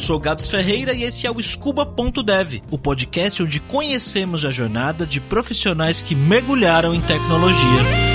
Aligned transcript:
sou 0.00 0.18
Gabs 0.18 0.48
Ferreira 0.48 0.94
e 0.94 1.04
esse 1.04 1.26
é 1.26 1.30
o 1.30 1.40
Scuba.dev, 1.40 2.62
o 2.70 2.78
podcast 2.78 3.42
onde 3.42 3.60
conhecemos 3.60 4.44
a 4.44 4.50
jornada 4.50 5.06
de 5.06 5.20
profissionais 5.20 6.00
que 6.00 6.14
mergulharam 6.14 6.94
em 6.94 7.00
tecnologia. 7.02 8.09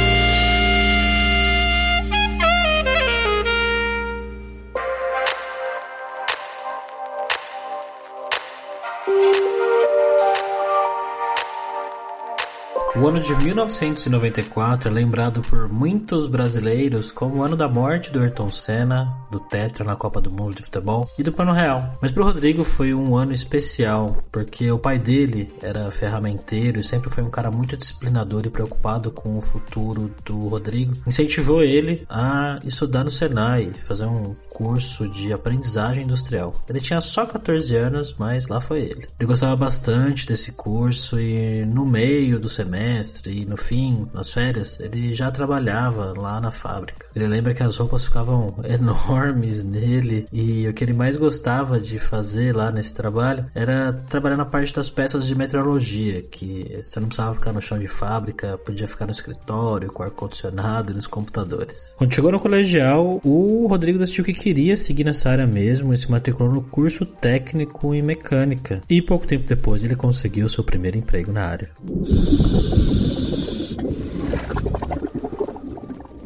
O 13.06 13.08
ano 13.08 13.20
de 13.20 13.36
1994 13.36 14.90
é 14.90 14.92
lembrado 14.92 15.40
por 15.44 15.70
muitos 15.70 16.26
brasileiros 16.26 17.12
como 17.12 17.36
o 17.36 17.44
ano 17.44 17.56
da 17.56 17.70
morte 17.70 18.10
do 18.12 18.20
Ayrton 18.20 18.50
Senna, 18.50 19.16
do 19.30 19.40
Tetra 19.40 19.86
na 19.86 19.96
Copa 19.96 20.20
do 20.20 20.32
Mundo 20.32 20.56
de 20.56 20.64
Futebol 20.64 21.08
e 21.16 21.22
do 21.22 21.32
Plano 21.32 21.52
Real. 21.52 22.00
Mas 22.02 22.12
para 22.12 22.24
o 22.24 22.26
Rodrigo 22.26 22.64
foi 22.64 22.96
um 22.96 23.16
ano 23.16 23.32
especial, 23.32 24.24
porque 24.32 24.72
o 24.72 24.80
pai 24.80 24.98
dele 24.98 25.54
era 25.62 25.92
ferramenteiro 25.92 26.80
e 26.80 26.84
sempre 26.84 27.12
foi 27.12 27.24
um 27.24 27.30
cara 27.30 27.52
muito 27.52 27.78
disciplinador 27.78 28.44
e 28.48 28.50
preocupado 28.50 29.12
com 29.12 29.38
o 29.38 29.42
futuro 29.42 30.10
do 30.26 30.48
Rodrigo. 30.48 30.94
Incentivou 31.06 31.62
ele 31.62 32.08
a 32.10 32.60
estudar 32.66 33.04
no 33.04 33.12
Senai, 33.12 33.72
fazer 33.86 34.08
um 34.08 34.36
curso 34.56 35.10
de 35.10 35.34
aprendizagem 35.34 36.06
industrial. 36.06 36.56
Ele 36.70 36.80
tinha 36.80 37.02
só 37.02 37.26
14 37.26 37.76
anos, 37.76 38.16
mas 38.18 38.48
lá 38.48 38.62
foi 38.62 38.84
ele. 38.84 39.06
Ele 39.20 39.28
gostava 39.28 39.54
bastante 39.54 40.26
desse 40.26 40.54
curso 40.54 41.20
e 41.20 41.66
no 41.66 41.86
meio 41.86 42.40
do 42.40 42.48
semestre 42.48 43.42
e 43.42 43.46
no 43.46 43.58
fim, 43.58 44.08
nas 44.14 44.30
férias, 44.30 44.80
ele 44.80 45.14
já 45.14 45.30
trabalhava 45.30 46.14
lá 46.18 46.40
na 46.40 46.52
fábrica. 46.52 47.05
Ele 47.16 47.28
lembra 47.28 47.54
que 47.54 47.64
as 47.64 47.78
roupas 47.78 48.06
ficavam 48.06 48.56
enormes 48.68 49.64
nele 49.64 50.28
e 50.32 50.68
o 50.68 50.74
que 50.74 50.84
ele 50.84 50.94
mais 50.94 51.16
gostava 51.16 51.80
de 51.80 51.98
fazer 51.98 52.56
lá 52.56 52.72
nesse 52.72 52.94
trabalho 52.94 53.46
era 53.56 53.94
trabalhar 54.10 54.38
na 54.38 54.46
parte 54.46 54.74
das 54.74 54.90
peças 54.90 55.26
de 55.26 55.36
meteorologia, 55.36 56.22
que 56.24 56.78
você 56.82 57.00
não 57.00 57.08
precisava 57.08 57.34
ficar 57.34 57.54
no 57.54 57.62
chão 57.62 57.80
de 57.80 57.88
fábrica, 57.88 58.58
podia 58.58 58.88
ficar 58.88 59.06
no 59.06 59.12
escritório, 59.12 59.92
com 59.92 60.04
ar-condicionado 60.04 60.92
e 60.92 60.96
nos 60.96 61.08
computadores. 61.08 61.96
Quando 61.98 62.14
chegou 62.14 62.32
no 62.32 62.40
colegial, 62.40 63.22
o 63.24 63.68
Rodrigo 63.68 63.98
decidiu 63.98 64.26
que 64.26 64.34
queria 64.34 64.76
seguir 64.76 65.04
nessa 65.04 65.30
área 65.30 65.48
mesmo 65.48 65.94
e 65.94 65.98
se 65.98 66.12
matriculou 66.12 66.54
no 66.54 66.62
curso 66.62 67.06
técnico 67.06 67.94
em 67.94 68.02
mecânica. 68.02 68.82
E 68.90 69.02
pouco 69.02 69.26
tempo 69.26 69.48
depois 69.48 69.84
ele 69.84 69.96
conseguiu 69.96 70.50
seu 70.50 70.64
primeiro 70.64 70.98
emprego 70.98 71.32
na 71.32 71.46
área. 71.46 71.70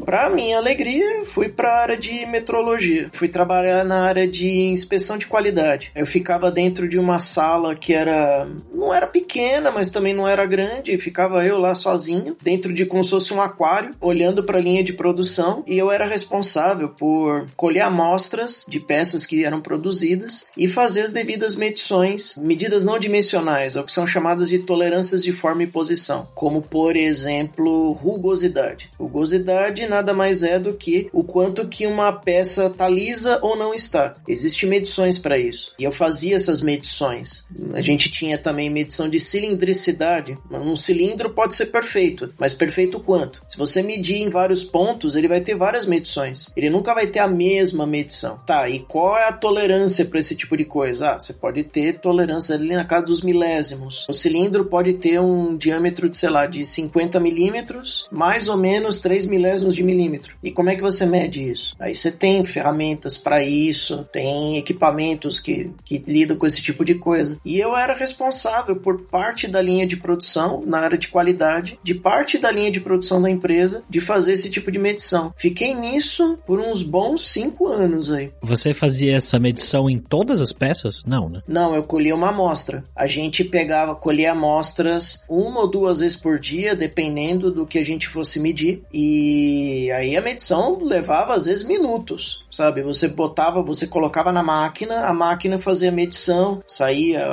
Para 0.09 0.27
minha 0.27 0.57
alegria, 0.57 1.23
fui 1.27 1.49
para 1.49 1.71
a 1.71 1.81
área 1.81 1.95
de 1.95 2.25
metrologia. 2.25 3.11
Fui 3.13 3.27
trabalhar 3.27 3.85
na 3.85 4.05
área 4.05 4.27
de 4.27 4.49
inspeção 4.49 5.19
de 5.19 5.27
qualidade. 5.27 5.91
Eu 5.93 6.07
ficava 6.07 6.49
dentro 6.49 6.89
de 6.89 6.97
uma 6.97 7.19
sala 7.19 7.75
que 7.75 7.93
era 7.93 8.49
não 8.73 8.91
era 8.91 9.05
pequena, 9.05 9.69
mas 9.69 9.89
também 9.89 10.15
não 10.15 10.27
era 10.27 10.47
grande. 10.47 10.97
Ficava 10.97 11.45
eu 11.45 11.59
lá 11.59 11.75
sozinho, 11.75 12.35
dentro 12.41 12.73
de 12.73 12.87
como 12.87 13.03
se 13.03 13.11
fosse 13.11 13.31
um 13.35 13.39
aquário, 13.39 13.91
olhando 14.01 14.43
para 14.43 14.57
a 14.57 14.61
linha 14.61 14.83
de 14.83 14.93
produção. 14.93 15.63
E 15.67 15.77
eu 15.77 15.91
era 15.91 16.07
responsável 16.07 16.89
por 16.89 17.45
colher 17.55 17.81
amostras 17.81 18.65
de 18.67 18.79
peças 18.79 19.27
que 19.27 19.45
eram 19.45 19.61
produzidas 19.61 20.47
e 20.57 20.67
fazer 20.67 21.01
as 21.01 21.11
devidas 21.11 21.55
medições, 21.55 22.35
medidas 22.41 22.83
não 22.83 22.97
dimensionais, 22.97 23.75
o 23.75 23.83
que 23.83 23.93
são 23.93 24.07
chamadas 24.07 24.49
de 24.49 24.57
tolerâncias 24.57 25.21
de 25.21 25.31
forma 25.31 25.61
e 25.61 25.67
posição, 25.67 26.27
como 26.33 26.63
por 26.63 26.95
exemplo 26.95 27.91
rugosidade. 27.91 28.89
Rugosidade 28.97 29.87
na 29.87 29.98
nada 29.99 30.13
mais 30.13 30.43
é 30.43 30.57
do 30.57 30.73
que 30.73 31.09
o 31.11 31.23
quanto 31.23 31.67
que 31.67 31.85
uma 31.85 32.11
peça 32.13 32.69
tá 32.69 32.87
lisa 32.87 33.39
ou 33.41 33.55
não 33.55 33.73
está. 33.73 34.15
Existem 34.27 34.69
medições 34.69 35.19
para 35.19 35.37
isso. 35.37 35.73
E 35.77 35.83
eu 35.83 35.91
fazia 35.91 36.35
essas 36.35 36.61
medições. 36.61 37.45
A 37.73 37.81
gente 37.81 38.09
tinha 38.09 38.37
também 38.37 38.69
medição 38.69 39.09
de 39.09 39.19
cilindricidade. 39.19 40.37
Um 40.49 40.75
cilindro 40.75 41.29
pode 41.31 41.55
ser 41.55 41.67
perfeito, 41.67 42.33
mas 42.39 42.53
perfeito 42.53 42.99
quanto? 42.99 43.41
Se 43.47 43.57
você 43.57 43.81
medir 43.81 44.17
em 44.17 44.29
vários 44.29 44.63
pontos, 44.63 45.15
ele 45.15 45.27
vai 45.27 45.41
ter 45.41 45.55
várias 45.55 45.85
medições. 45.85 46.49
Ele 46.55 46.69
nunca 46.69 46.93
vai 46.93 47.07
ter 47.07 47.19
a 47.19 47.27
mesma 47.27 47.85
medição. 47.85 48.39
Tá, 48.45 48.69
e 48.69 48.79
qual 48.79 49.17
é 49.17 49.27
a 49.27 49.33
tolerância 49.33 50.05
para 50.05 50.19
esse 50.19 50.35
tipo 50.35 50.55
de 50.55 50.63
coisa? 50.63 51.11
Ah, 51.11 51.19
você 51.19 51.33
pode 51.33 51.63
ter 51.63 51.99
tolerância 51.99 52.55
ali 52.55 52.75
na 52.75 52.85
casa 52.85 53.07
dos 53.07 53.21
milésimos. 53.21 54.05
O 54.07 54.13
cilindro 54.13 54.65
pode 54.65 54.93
ter 54.93 55.19
um 55.19 55.57
diâmetro 55.57 56.09
de, 56.09 56.17
sei 56.17 56.29
lá, 56.29 56.45
de 56.45 56.65
50 56.65 57.19
milímetros, 57.19 58.07
mais 58.11 58.47
ou 58.47 58.55
menos 58.55 58.99
3 58.99 59.25
milésimos 59.25 59.75
de 59.75 59.83
milímetro. 59.89 60.35
E 60.43 60.51
como 60.51 60.69
é 60.69 60.75
que 60.75 60.81
você 60.81 61.05
mede 61.05 61.43
isso? 61.49 61.75
Aí 61.79 61.95
você 61.95 62.11
tem 62.11 62.43
ferramentas 62.45 63.17
para 63.17 63.43
isso, 63.43 64.07
tem 64.11 64.57
equipamentos 64.57 65.39
que, 65.39 65.71
que 65.83 65.97
lidam 66.07 66.37
com 66.37 66.45
esse 66.45 66.61
tipo 66.61 66.85
de 66.85 66.95
coisa. 66.95 67.39
E 67.43 67.59
eu 67.59 67.75
era 67.75 67.93
responsável 67.93 68.75
por 68.75 69.01
parte 69.01 69.47
da 69.47 69.61
linha 69.61 69.85
de 69.85 69.97
produção, 69.97 70.61
na 70.65 70.79
área 70.79 70.97
de 70.97 71.07
qualidade, 71.07 71.79
de 71.83 71.95
parte 71.95 72.37
da 72.37 72.51
linha 72.51 72.71
de 72.71 72.79
produção 72.79 73.21
da 73.21 73.29
empresa, 73.29 73.83
de 73.89 74.01
fazer 74.01 74.33
esse 74.33 74.49
tipo 74.49 74.71
de 74.71 74.79
medição. 74.79 75.33
Fiquei 75.37 75.73
nisso 75.73 76.37
por 76.45 76.59
uns 76.59 76.83
bons 76.83 77.27
cinco 77.27 77.67
anos 77.67 78.11
aí. 78.11 78.31
Você 78.41 78.73
fazia 78.73 79.15
essa 79.15 79.39
medição 79.39 79.89
em 79.89 79.99
todas 79.99 80.41
as 80.41 80.53
peças? 80.53 81.03
Não, 81.05 81.29
né? 81.29 81.41
Não, 81.47 81.75
eu 81.75 81.83
colhia 81.83 82.15
uma 82.15 82.29
amostra. 82.29 82.83
A 82.95 83.07
gente 83.07 83.43
pegava, 83.43 83.95
colhia 83.95 84.31
amostras 84.31 85.23
uma 85.29 85.61
ou 85.61 85.67
duas 85.67 85.99
vezes 85.99 86.17
por 86.17 86.39
dia, 86.39 86.75
dependendo 86.75 87.51
do 87.51 87.65
que 87.65 87.79
a 87.79 87.85
gente 87.85 88.07
fosse 88.07 88.39
medir. 88.39 88.83
E 88.93 89.68
e 89.69 89.91
aí 89.91 90.17
a 90.17 90.21
medição 90.21 90.79
levava 90.81 91.35
às 91.35 91.45
vezes 91.45 91.63
minutos, 91.63 92.43
sabe? 92.51 92.81
Você 92.81 93.07
botava, 93.07 93.61
você 93.61 93.85
colocava 93.85 94.31
na 94.31 94.41
máquina, 94.41 95.05
a 95.05 95.13
máquina 95.13 95.59
fazia 95.59 95.89
a 95.89 95.93
medição, 95.93 96.63
saía 96.65 97.23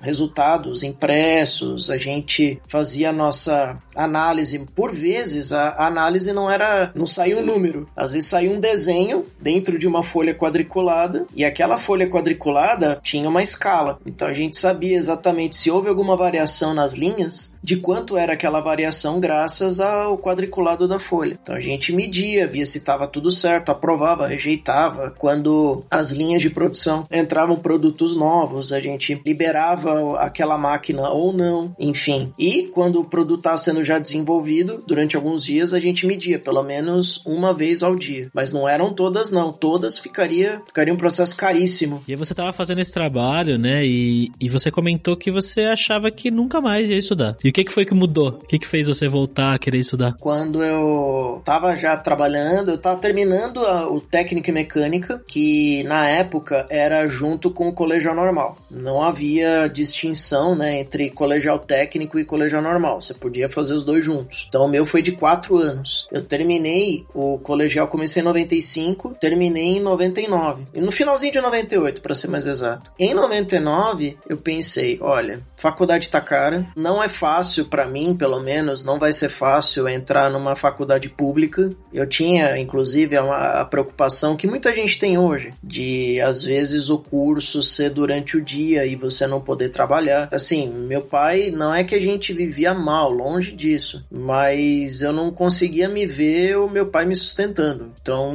resultados 0.00 0.82
impressos, 0.82 1.90
a 1.90 1.96
gente 1.96 2.60
fazia 2.68 3.10
a 3.10 3.12
nossa 3.12 3.78
análise. 3.94 4.66
Por 4.74 4.92
vezes 4.92 5.52
a 5.52 5.86
análise 5.86 6.32
não 6.32 6.50
era, 6.50 6.90
não 6.94 7.06
saía 7.06 7.38
um 7.38 7.46
número, 7.46 7.88
às 7.96 8.12
vezes 8.12 8.28
saía 8.28 8.50
um 8.50 8.58
desenho 8.58 9.24
dentro 9.40 9.78
de 9.78 9.86
uma 9.86 10.02
folha 10.02 10.34
quadriculada 10.34 11.26
e 11.34 11.44
aquela 11.44 11.78
folha 11.78 12.08
quadriculada 12.08 12.98
tinha 13.02 13.28
uma 13.28 13.42
escala. 13.42 14.00
Então 14.04 14.26
a 14.26 14.32
gente 14.32 14.56
sabia 14.56 14.96
exatamente 14.96 15.56
se 15.56 15.70
houve 15.70 15.88
alguma 15.88 16.16
variação 16.16 16.74
nas 16.74 16.94
linhas, 16.94 17.54
de 17.62 17.76
quanto 17.76 18.16
era 18.16 18.34
aquela 18.34 18.60
variação 18.60 19.20
graças 19.20 19.80
ao 19.80 20.18
quadriculado 20.18 20.86
da 20.88 20.98
folha. 20.98 21.38
Então 21.42 21.54
a 21.54 21.60
gente 21.60 21.83
media, 21.92 22.46
via 22.46 22.66
se 22.66 22.78
estava 22.78 23.06
tudo 23.06 23.30
certo, 23.30 23.70
aprovava, 23.70 24.26
rejeitava. 24.26 25.10
Quando 25.10 25.84
as 25.90 26.10
linhas 26.10 26.42
de 26.42 26.50
produção 26.50 27.06
entravam 27.10 27.56
produtos 27.56 28.16
novos, 28.16 28.72
a 28.72 28.80
gente 28.80 29.20
liberava 29.24 30.18
aquela 30.18 30.58
máquina 30.58 31.08
ou 31.10 31.32
não, 31.32 31.74
enfim. 31.78 32.32
E 32.38 32.64
quando 32.72 33.00
o 33.00 33.04
produto 33.04 33.40
estava 33.40 33.56
sendo 33.56 33.84
já 33.84 33.98
desenvolvido, 33.98 34.82
durante 34.86 35.16
alguns 35.16 35.44
dias 35.44 35.74
a 35.74 35.80
gente 35.80 36.06
media, 36.06 36.38
pelo 36.38 36.62
menos 36.62 37.22
uma 37.26 37.52
vez 37.52 37.82
ao 37.82 37.96
dia. 37.96 38.30
Mas 38.34 38.52
não 38.52 38.68
eram 38.68 38.92
todas, 38.92 39.30
não. 39.30 39.52
Todas 39.52 39.98
ficaria, 39.98 40.60
ficaria 40.66 40.92
um 40.92 40.96
processo 40.96 41.36
caríssimo. 41.36 42.02
E 42.06 42.14
você 42.14 42.32
estava 42.32 42.52
fazendo 42.52 42.80
esse 42.80 42.92
trabalho, 42.92 43.58
né? 43.58 43.84
E, 43.84 44.30
e 44.40 44.48
você 44.48 44.70
comentou 44.70 45.16
que 45.16 45.30
você 45.30 45.62
achava 45.62 46.10
que 46.10 46.30
nunca 46.30 46.60
mais 46.60 46.88
ia 46.88 46.98
estudar. 46.98 47.36
E 47.42 47.48
o 47.48 47.52
que, 47.52 47.64
que 47.64 47.72
foi 47.72 47.84
que 47.84 47.94
mudou? 47.94 48.40
O 48.42 48.46
que, 48.46 48.58
que 48.58 48.66
fez 48.66 48.86
você 48.86 49.08
voltar 49.08 49.54
a 49.54 49.58
querer 49.58 49.78
estudar? 49.78 50.14
Quando 50.20 50.62
eu 50.62 51.42
já 51.76 51.96
trabalhando, 51.96 52.70
eu 52.70 52.78
tava 52.78 53.00
terminando 53.00 53.64
a, 53.66 53.90
o 53.90 54.00
técnico 54.00 54.50
em 54.50 54.54
mecânica, 54.54 55.22
que 55.26 55.82
na 55.84 56.08
época 56.08 56.66
era 56.68 57.08
junto 57.08 57.50
com 57.50 57.68
o 57.68 57.72
colegial 57.72 58.14
normal. 58.14 58.56
Não 58.70 59.02
havia 59.02 59.68
distinção, 59.68 60.54
né, 60.54 60.80
entre 60.80 61.10
colegial 61.10 61.58
técnico 61.58 62.18
e 62.18 62.24
colegial 62.24 62.62
normal. 62.62 63.00
Você 63.00 63.14
podia 63.14 63.48
fazer 63.48 63.74
os 63.74 63.84
dois 63.84 64.04
juntos. 64.04 64.46
Então 64.48 64.64
o 64.64 64.68
meu 64.68 64.86
foi 64.86 65.02
de 65.02 65.12
quatro 65.12 65.56
anos. 65.56 66.08
Eu 66.10 66.22
terminei 66.22 67.04
o 67.14 67.38
colegial, 67.38 67.88
comecei 67.88 68.22
em 68.22 68.24
95, 68.24 69.16
terminei 69.20 69.76
em 69.76 69.80
99. 69.80 70.64
E 70.74 70.80
no 70.80 70.92
finalzinho 70.92 71.32
de 71.32 71.40
98, 71.40 72.00
para 72.00 72.14
ser 72.14 72.28
mais 72.28 72.46
exato. 72.46 72.90
Em 72.98 73.14
99, 73.14 74.16
eu 74.28 74.36
pensei, 74.36 74.98
olha, 75.00 75.40
faculdade 75.56 76.10
tá 76.10 76.20
cara, 76.20 76.66
não 76.76 77.02
é 77.02 77.08
fácil 77.08 77.66
para 77.66 77.86
mim, 77.86 78.16
pelo 78.16 78.40
menos, 78.40 78.84
não 78.84 78.98
vai 78.98 79.12
ser 79.12 79.30
fácil 79.30 79.88
entrar 79.88 80.30
numa 80.30 80.54
faculdade 80.54 81.08
pública. 81.08 81.63
Eu 81.92 82.06
tinha, 82.06 82.58
inclusive, 82.58 83.16
a, 83.16 83.60
a 83.60 83.64
preocupação 83.64 84.36
que 84.36 84.46
muita 84.46 84.74
gente 84.74 84.98
tem 84.98 85.18
hoje, 85.18 85.52
de 85.62 86.20
às 86.20 86.42
vezes 86.42 86.90
o 86.90 86.98
curso 86.98 87.62
ser 87.62 87.90
durante 87.90 88.36
o 88.36 88.42
dia 88.42 88.84
e 88.84 88.96
você 88.96 89.26
não 89.26 89.40
poder 89.40 89.68
trabalhar. 89.68 90.28
Assim, 90.32 90.68
meu 90.68 91.02
pai, 91.02 91.50
não 91.50 91.74
é 91.74 91.84
que 91.84 91.94
a 91.94 92.00
gente 92.00 92.32
vivia 92.32 92.74
mal, 92.74 93.10
longe 93.10 93.52
disso, 93.52 94.04
mas 94.10 95.02
eu 95.02 95.12
não 95.12 95.30
conseguia 95.30 95.88
me 95.88 96.06
ver 96.06 96.56
o 96.56 96.68
meu 96.68 96.86
pai 96.86 97.04
me 97.04 97.16
sustentando. 97.16 97.92
Então, 98.00 98.32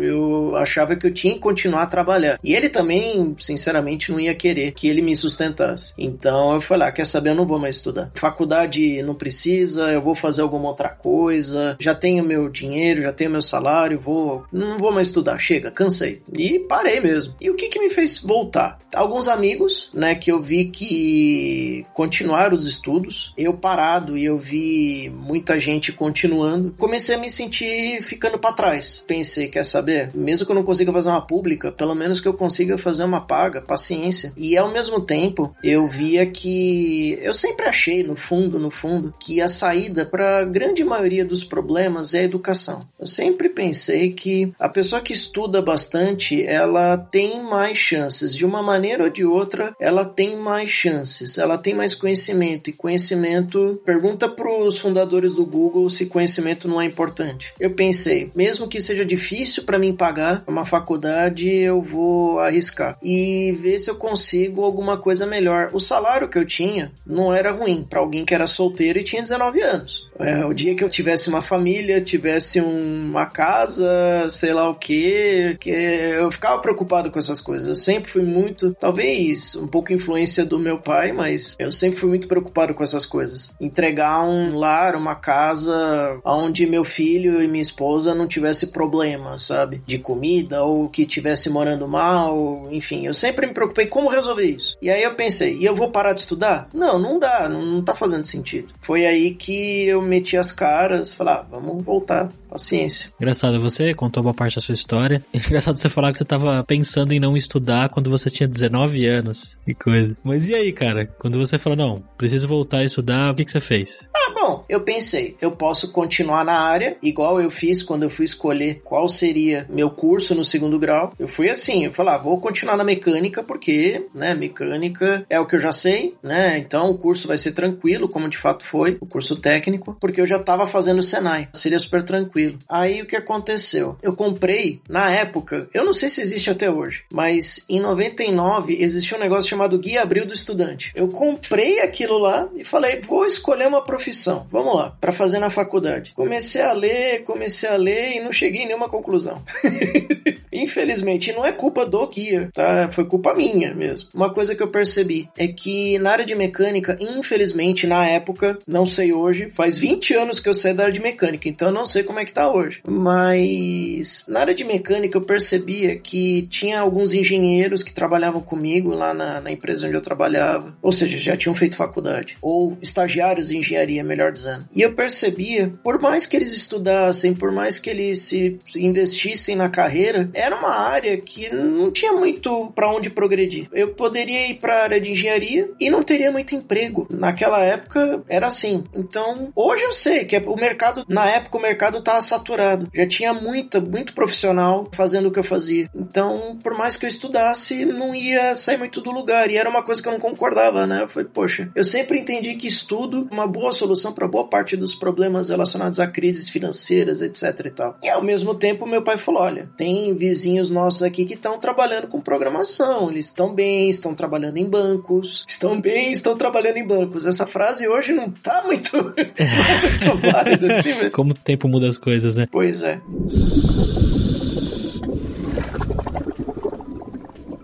eu 0.00 0.56
achava 0.56 0.96
que 0.96 1.06
eu 1.06 1.12
tinha 1.12 1.34
que 1.34 1.40
continuar 1.40 1.82
a 1.82 1.86
trabalhar. 1.86 2.38
E 2.42 2.54
ele 2.54 2.68
também, 2.68 3.34
sinceramente, 3.38 4.10
não 4.10 4.20
ia 4.20 4.34
querer 4.34 4.72
que 4.72 4.88
ele 4.88 5.02
me 5.02 5.16
sustentasse. 5.16 5.92
Então, 5.98 6.54
eu 6.54 6.60
falei, 6.60 6.88
ah, 6.88 6.92
quer 6.92 7.06
saber, 7.06 7.30
eu 7.30 7.34
não 7.34 7.46
vou 7.46 7.58
mais 7.58 7.76
estudar. 7.76 8.10
Faculdade 8.14 9.02
não 9.02 9.14
precisa, 9.14 9.90
eu 9.90 10.00
vou 10.00 10.14
fazer 10.14 10.42
alguma 10.42 10.68
outra 10.68 10.88
coisa, 10.88 11.76
já 11.78 11.94
tenho 11.94 12.24
meu 12.24 12.39
dinheiro, 12.48 13.02
já 13.02 13.12
tenho 13.12 13.30
meu 13.30 13.42
salário, 13.42 14.00
vou, 14.00 14.44
não 14.52 14.78
vou 14.78 14.92
mais 14.92 15.08
estudar, 15.08 15.38
chega, 15.38 15.70
cansei. 15.70 16.22
E 16.36 16.60
parei 16.60 17.00
mesmo. 17.00 17.34
E 17.40 17.50
o 17.50 17.54
que 17.54 17.68
que 17.68 17.80
me 17.80 17.90
fez 17.90 18.18
voltar? 18.18 18.78
Alguns 18.94 19.28
amigos, 19.28 19.90
né, 19.94 20.14
que 20.14 20.32
eu 20.32 20.42
vi 20.42 20.66
que 20.66 21.84
continuaram 21.94 22.54
os 22.54 22.66
estudos, 22.66 23.32
eu 23.36 23.54
parado 23.54 24.18
e 24.18 24.24
eu 24.24 24.36
vi 24.36 25.12
muita 25.14 25.60
gente 25.60 25.92
continuando, 25.92 26.74
comecei 26.76 27.14
a 27.14 27.18
me 27.18 27.30
sentir 27.30 28.02
ficando 28.02 28.38
para 28.38 28.52
trás. 28.52 29.04
Pensei, 29.06 29.48
quer 29.48 29.64
saber? 29.64 30.10
Mesmo 30.14 30.44
que 30.44 30.52
eu 30.52 30.56
não 30.56 30.64
consiga 30.64 30.92
fazer 30.92 31.10
uma 31.10 31.24
pública, 31.24 31.70
pelo 31.70 31.94
menos 31.94 32.20
que 32.20 32.26
eu 32.26 32.34
consiga 32.34 32.76
fazer 32.76 33.04
uma 33.04 33.20
paga, 33.20 33.60
paciência. 33.60 34.32
E 34.36 34.56
ao 34.56 34.72
mesmo 34.72 35.00
tempo, 35.00 35.54
eu 35.62 35.88
via 35.88 36.26
que 36.26 37.18
eu 37.22 37.34
sempre 37.34 37.66
achei 37.66 38.02
no 38.02 38.16
fundo, 38.16 38.58
no 38.58 38.70
fundo, 38.70 39.14
que 39.18 39.40
a 39.40 39.48
saída 39.48 40.04
para 40.04 40.38
a 40.38 40.44
grande 40.44 40.82
maioria 40.84 41.24
dos 41.24 41.44
problemas 41.44 42.14
é 42.14 42.26
educação. 42.30 42.86
Eu 42.98 43.06
sempre 43.06 43.48
pensei 43.48 44.12
que 44.12 44.52
a 44.58 44.68
pessoa 44.68 45.02
que 45.02 45.12
estuda 45.12 45.60
bastante, 45.60 46.44
ela 46.44 46.96
tem 46.96 47.42
mais 47.42 47.76
chances 47.76 48.34
de 48.34 48.46
uma 48.46 48.62
maneira 48.62 49.04
ou 49.04 49.10
de 49.10 49.24
outra, 49.24 49.74
ela 49.78 50.04
tem 50.04 50.36
mais 50.36 50.70
chances, 50.70 51.36
ela 51.36 51.58
tem 51.58 51.74
mais 51.74 51.94
conhecimento 51.94 52.70
e 52.70 52.72
conhecimento. 52.72 53.80
Pergunta 53.84 54.28
para 54.28 54.50
os 54.50 54.78
fundadores 54.78 55.34
do 55.34 55.44
Google 55.44 55.88
se 55.90 56.06
conhecimento 56.06 56.68
não 56.68 56.80
é 56.80 56.84
importante. 56.84 57.52
Eu 57.58 57.70
pensei, 57.72 58.30
mesmo 58.34 58.68
que 58.68 58.80
seja 58.80 59.04
difícil 59.04 59.64
para 59.64 59.78
mim 59.78 59.94
pagar 59.94 60.44
uma 60.46 60.64
faculdade, 60.64 61.48
eu 61.48 61.82
vou 61.82 62.38
arriscar 62.40 62.98
e 63.02 63.52
ver 63.60 63.78
se 63.78 63.90
eu 63.90 63.96
consigo 63.96 64.64
alguma 64.64 64.96
coisa 64.96 65.26
melhor. 65.26 65.70
O 65.72 65.80
salário 65.80 66.28
que 66.28 66.38
eu 66.38 66.46
tinha 66.46 66.92
não 67.06 67.32
era 67.32 67.50
ruim 67.50 67.86
para 67.88 68.00
alguém 68.00 68.24
que 68.24 68.34
era 68.34 68.46
solteiro 68.46 68.98
e 68.98 69.04
tinha 69.04 69.22
19 69.22 69.60
anos. 69.62 70.10
É, 70.18 70.44
o 70.44 70.52
dia 70.52 70.74
que 70.74 70.84
eu 70.84 70.88
tivesse 70.88 71.28
uma 71.28 71.42
família, 71.42 72.00
tivesse 72.00 72.19
uma 72.60 73.26
casa, 73.26 74.28
sei 74.28 74.52
lá 74.52 74.68
o 74.68 74.74
que, 74.74 75.56
que 75.60 75.70
eu 75.70 76.30
ficava 76.30 76.60
preocupado 76.60 77.10
com 77.10 77.18
essas 77.18 77.40
coisas. 77.40 77.68
Eu 77.68 77.76
sempre 77.76 78.10
fui 78.10 78.22
muito, 78.22 78.74
talvez 78.78 79.54
um 79.56 79.66
pouco 79.66 79.92
influência 79.92 80.44
do 80.44 80.58
meu 80.58 80.78
pai, 80.78 81.12
mas 81.12 81.56
eu 81.58 81.70
sempre 81.72 81.98
fui 81.98 82.08
muito 82.08 82.28
preocupado 82.28 82.74
com 82.74 82.82
essas 82.82 83.06
coisas. 83.06 83.54
Entregar 83.60 84.24
um 84.24 84.58
lar, 84.58 84.94
uma 84.94 85.14
casa 85.14 86.20
onde 86.24 86.66
meu 86.66 86.84
filho 86.84 87.42
e 87.42 87.48
minha 87.48 87.62
esposa 87.62 88.14
não 88.14 88.26
tivesse 88.26 88.68
problemas, 88.68 89.42
sabe? 89.42 89.82
De 89.86 89.98
comida 89.98 90.62
ou 90.62 90.88
que 90.88 91.06
tivesse 91.06 91.50
morando 91.50 91.88
mal, 91.88 92.68
enfim. 92.70 93.06
Eu 93.06 93.14
sempre 93.14 93.46
me 93.46 93.54
preocupei 93.54 93.86
como 93.86 94.08
resolver 94.08 94.44
isso. 94.44 94.76
E 94.80 94.90
aí 94.90 95.02
eu 95.02 95.14
pensei, 95.14 95.56
e 95.56 95.64
eu 95.64 95.74
vou 95.74 95.90
parar 95.90 96.12
de 96.12 96.20
estudar? 96.20 96.68
Não, 96.72 96.98
não 96.98 97.18
dá, 97.18 97.48
não, 97.48 97.62
não 97.62 97.82
tá 97.82 97.94
fazendo 97.94 98.24
sentido. 98.24 98.72
Foi 98.80 99.06
aí 99.06 99.34
que 99.34 99.86
eu 99.86 100.02
meti 100.02 100.36
as 100.36 100.52
caras, 100.52 101.12
falar, 101.12 101.40
ah, 101.40 101.46
vamos 101.50 101.84
voltar, 101.84 102.09
So. 102.10 102.28
Paciência. 102.50 103.12
Engraçado, 103.18 103.60
você 103.60 103.94
contou 103.94 104.22
uma 104.22 104.34
parte 104.34 104.56
da 104.56 104.60
sua 104.60 104.74
história. 104.74 105.22
Engraçado 105.32 105.78
você 105.78 105.88
falar 105.88 106.12
que 106.12 106.18
você 106.18 106.24
tava 106.24 106.64
pensando 106.64 107.12
em 107.12 107.20
não 107.20 107.36
estudar 107.36 107.88
quando 107.88 108.10
você 108.10 108.28
tinha 108.28 108.48
19 108.48 109.06
anos. 109.06 109.56
Que 109.64 109.74
coisa. 109.74 110.16
Mas 110.22 110.48
e 110.48 110.54
aí, 110.54 110.72
cara? 110.72 111.06
Quando 111.06 111.38
você 111.38 111.58
falou, 111.58 111.76
não, 111.76 112.02
preciso 112.18 112.48
voltar 112.48 112.78
a 112.78 112.84
estudar, 112.84 113.30
o 113.30 113.34
que, 113.34 113.44
que 113.44 113.50
você 113.50 113.60
fez? 113.60 114.00
Ah, 114.14 114.32
bom, 114.34 114.64
eu 114.68 114.80
pensei, 114.80 115.36
eu 115.40 115.52
posso 115.52 115.92
continuar 115.92 116.44
na 116.44 116.58
área, 116.58 116.96
igual 117.02 117.40
eu 117.40 117.50
fiz 117.50 117.82
quando 117.82 118.02
eu 118.02 118.10
fui 118.10 118.24
escolher 118.24 118.80
qual 118.84 119.08
seria 119.08 119.66
meu 119.68 119.90
curso 119.90 120.34
no 120.34 120.44
segundo 120.44 120.78
grau. 120.78 121.12
Eu 121.18 121.28
fui 121.28 121.48
assim, 121.48 121.84
eu 121.84 121.92
falei, 121.92 122.14
ah, 122.14 122.18
vou 122.18 122.40
continuar 122.40 122.76
na 122.76 122.84
mecânica, 122.84 123.42
porque, 123.42 124.06
né, 124.14 124.34
mecânica 124.34 125.24
é 125.28 125.38
o 125.38 125.46
que 125.46 125.56
eu 125.56 125.60
já 125.60 125.72
sei, 125.72 126.14
né? 126.22 126.58
Então 126.58 126.90
o 126.90 126.98
curso 126.98 127.28
vai 127.28 127.36
ser 127.36 127.52
tranquilo, 127.52 128.08
como 128.08 128.28
de 128.28 128.38
fato 128.38 128.64
foi, 128.64 128.96
o 129.00 129.06
curso 129.06 129.36
técnico, 129.36 129.96
porque 130.00 130.20
eu 130.20 130.26
já 130.26 130.38
tava 130.38 130.66
fazendo 130.66 130.98
o 130.98 131.02
Senai. 131.02 131.48
Seria 131.54 131.78
super 131.78 132.02
tranquilo. 132.02 132.39
Aí 132.68 133.02
o 133.02 133.06
que 133.06 133.16
aconteceu? 133.16 133.96
Eu 134.02 134.14
comprei, 134.14 134.80
na 134.88 135.10
época, 135.10 135.68
eu 135.72 135.84
não 135.84 135.92
sei 135.92 136.08
se 136.08 136.20
existe 136.20 136.50
até 136.50 136.70
hoje, 136.70 137.04
mas 137.12 137.64
em 137.68 137.80
99 137.80 138.76
existia 138.80 139.16
um 139.16 139.20
negócio 139.20 139.50
chamado 139.50 139.78
Guia 139.78 140.02
Abril 140.02 140.26
do 140.26 140.34
Estudante. 140.34 140.92
Eu 140.94 141.08
comprei 141.08 141.80
aquilo 141.80 142.18
lá 142.18 142.48
e 142.54 142.64
falei, 142.64 143.00
vou 143.00 143.26
escolher 143.26 143.68
uma 143.68 143.84
profissão, 143.84 144.46
vamos 144.50 144.74
lá, 144.74 144.96
para 145.00 145.12
fazer 145.12 145.38
na 145.38 145.50
faculdade. 145.50 146.12
Comecei 146.14 146.62
a 146.62 146.72
ler, 146.72 147.24
comecei 147.24 147.68
a 147.68 147.76
ler 147.76 148.16
e 148.16 148.20
não 148.20 148.32
cheguei 148.32 148.62
em 148.62 148.66
nenhuma 148.66 148.88
conclusão. 148.88 149.42
Infelizmente, 150.52 151.32
não 151.32 151.44
é 151.44 151.52
culpa 151.52 151.86
do 151.86 152.06
guia, 152.06 152.50
tá? 152.52 152.90
Foi 152.90 153.04
culpa 153.04 153.34
minha 153.34 153.74
mesmo. 153.74 154.08
Uma 154.12 154.32
coisa 154.32 154.54
que 154.54 154.62
eu 154.62 154.68
percebi 154.68 155.28
é 155.36 155.46
que 155.48 155.98
na 155.98 156.10
área 156.10 156.26
de 156.26 156.34
mecânica, 156.34 156.96
infelizmente, 157.00 157.86
na 157.86 158.06
época, 158.06 158.58
não 158.66 158.86
sei 158.86 159.12
hoje, 159.12 159.50
faz 159.54 159.78
20 159.78 160.14
anos 160.14 160.40
que 160.40 160.48
eu 160.48 160.54
saí 160.54 160.74
da 160.74 160.84
área 160.84 160.92
de 160.92 161.00
mecânica, 161.00 161.48
então 161.48 161.68
eu 161.68 161.74
não 161.74 161.86
sei 161.86 162.02
como 162.02 162.18
é 162.18 162.24
que 162.24 162.29
tá 162.32 162.50
hoje. 162.52 162.80
Mas 162.86 164.24
na 164.28 164.40
área 164.40 164.54
de 164.54 164.64
mecânica 164.64 165.16
eu 165.16 165.22
percebia 165.22 165.98
que 165.98 166.46
tinha 166.48 166.80
alguns 166.80 167.12
engenheiros 167.12 167.82
que 167.82 167.92
trabalhavam 167.92 168.40
comigo 168.40 168.90
lá 168.90 169.12
na, 169.14 169.40
na 169.40 169.50
empresa 169.50 169.86
onde 169.86 169.96
eu 169.96 170.00
trabalhava, 170.00 170.76
ou 170.82 170.92
seja, 170.92 171.18
já 171.18 171.36
tinham 171.36 171.54
feito 171.54 171.76
faculdade, 171.76 172.36
ou 172.40 172.76
estagiários 172.80 173.50
em 173.50 173.58
engenharia, 173.58 174.04
melhor 174.04 174.32
dizendo. 174.32 174.68
E 174.74 174.82
eu 174.82 174.94
percebia, 174.94 175.72
por 175.82 176.00
mais 176.00 176.26
que 176.26 176.36
eles 176.36 176.54
estudassem, 176.54 177.34
por 177.34 177.52
mais 177.52 177.78
que 177.78 177.90
eles 177.90 178.20
se 178.22 178.58
investissem 178.74 179.56
na 179.56 179.68
carreira, 179.68 180.28
era 180.34 180.56
uma 180.56 180.74
área 180.74 181.16
que 181.16 181.52
não 181.54 181.90
tinha 181.90 182.12
muito 182.12 182.70
para 182.74 182.90
onde 182.90 183.10
progredir. 183.10 183.68
Eu 183.72 183.94
poderia 183.94 184.48
ir 184.48 184.54
para 184.54 184.76
a 184.76 184.82
área 184.82 185.00
de 185.00 185.12
engenharia 185.12 185.70
e 185.80 185.90
não 185.90 186.02
teria 186.02 186.30
muito 186.30 186.54
emprego. 186.54 187.08
Naquela 187.10 187.62
época 187.62 188.22
era 188.28 188.46
assim. 188.46 188.84
Então, 188.94 189.52
hoje 189.54 189.82
eu 189.82 189.92
sei 189.92 190.24
que 190.24 190.36
o 190.36 190.56
mercado, 190.56 191.04
na 191.08 191.26
época, 191.26 191.58
o 191.58 191.62
mercado 191.62 192.00
saturado. 192.20 192.88
Já 192.94 193.06
tinha 193.06 193.32
muita, 193.32 193.80
muito 193.80 194.12
profissional 194.12 194.88
fazendo 194.92 195.28
o 195.28 195.32
que 195.32 195.38
eu 195.38 195.44
fazia. 195.44 195.88
Então, 195.94 196.58
por 196.62 196.76
mais 196.76 196.96
que 196.96 197.06
eu 197.06 197.08
estudasse, 197.08 197.84
não 197.84 198.14
ia 198.14 198.54
sair 198.54 198.76
muito 198.76 199.00
do 199.00 199.10
lugar. 199.10 199.50
E 199.50 199.56
era 199.56 199.68
uma 199.68 199.82
coisa 199.82 200.02
que 200.02 200.08
eu 200.08 200.12
não 200.12 200.20
concordava, 200.20 200.86
né? 200.86 201.02
Eu 201.02 201.08
falei, 201.08 201.28
poxa, 201.32 201.70
eu 201.74 201.84
sempre 201.84 202.18
entendi 202.18 202.54
que 202.54 202.66
estudo 202.66 203.28
uma 203.30 203.46
boa 203.46 203.72
solução 203.72 204.12
para 204.12 204.28
boa 204.28 204.48
parte 204.48 204.76
dos 204.76 204.94
problemas 204.94 205.48
relacionados 205.48 206.00
a 206.00 206.06
crises 206.06 206.48
financeiras, 206.48 207.22
etc 207.22 207.66
e 207.66 207.70
tal. 207.70 207.98
E 208.02 208.08
ao 208.08 208.22
mesmo 208.22 208.54
tempo, 208.54 208.86
meu 208.86 209.02
pai 209.02 209.16
falou: 209.16 209.42
olha, 209.42 209.68
tem 209.76 210.14
vizinhos 210.14 210.70
nossos 210.70 211.02
aqui 211.02 211.24
que 211.24 211.34
estão 211.34 211.58
trabalhando 211.58 212.06
com 212.08 212.20
programação, 212.20 213.10
eles 213.10 213.26
estão 213.26 213.54
bem, 213.54 213.88
estão 213.88 214.14
trabalhando 214.14 214.58
em 214.58 214.64
bancos, 214.64 215.44
estão 215.48 215.80
bem, 215.80 216.12
estão 216.12 216.36
trabalhando 216.36 216.76
em 216.76 216.86
bancos. 216.86 217.26
Essa 217.26 217.46
frase 217.46 217.88
hoje 217.88 218.12
não 218.12 218.30
tá 218.30 218.62
muito, 218.64 218.96
muito 219.14 220.18
válida. 220.30 220.78
Assim, 220.78 221.10
Como 221.10 221.32
o 221.32 221.34
tempo 221.34 221.68
muda 221.68 221.88
as 221.88 221.96
coisas, 221.96 222.09
né? 222.36 222.46
Pois 222.50 222.82
é. 222.82 223.00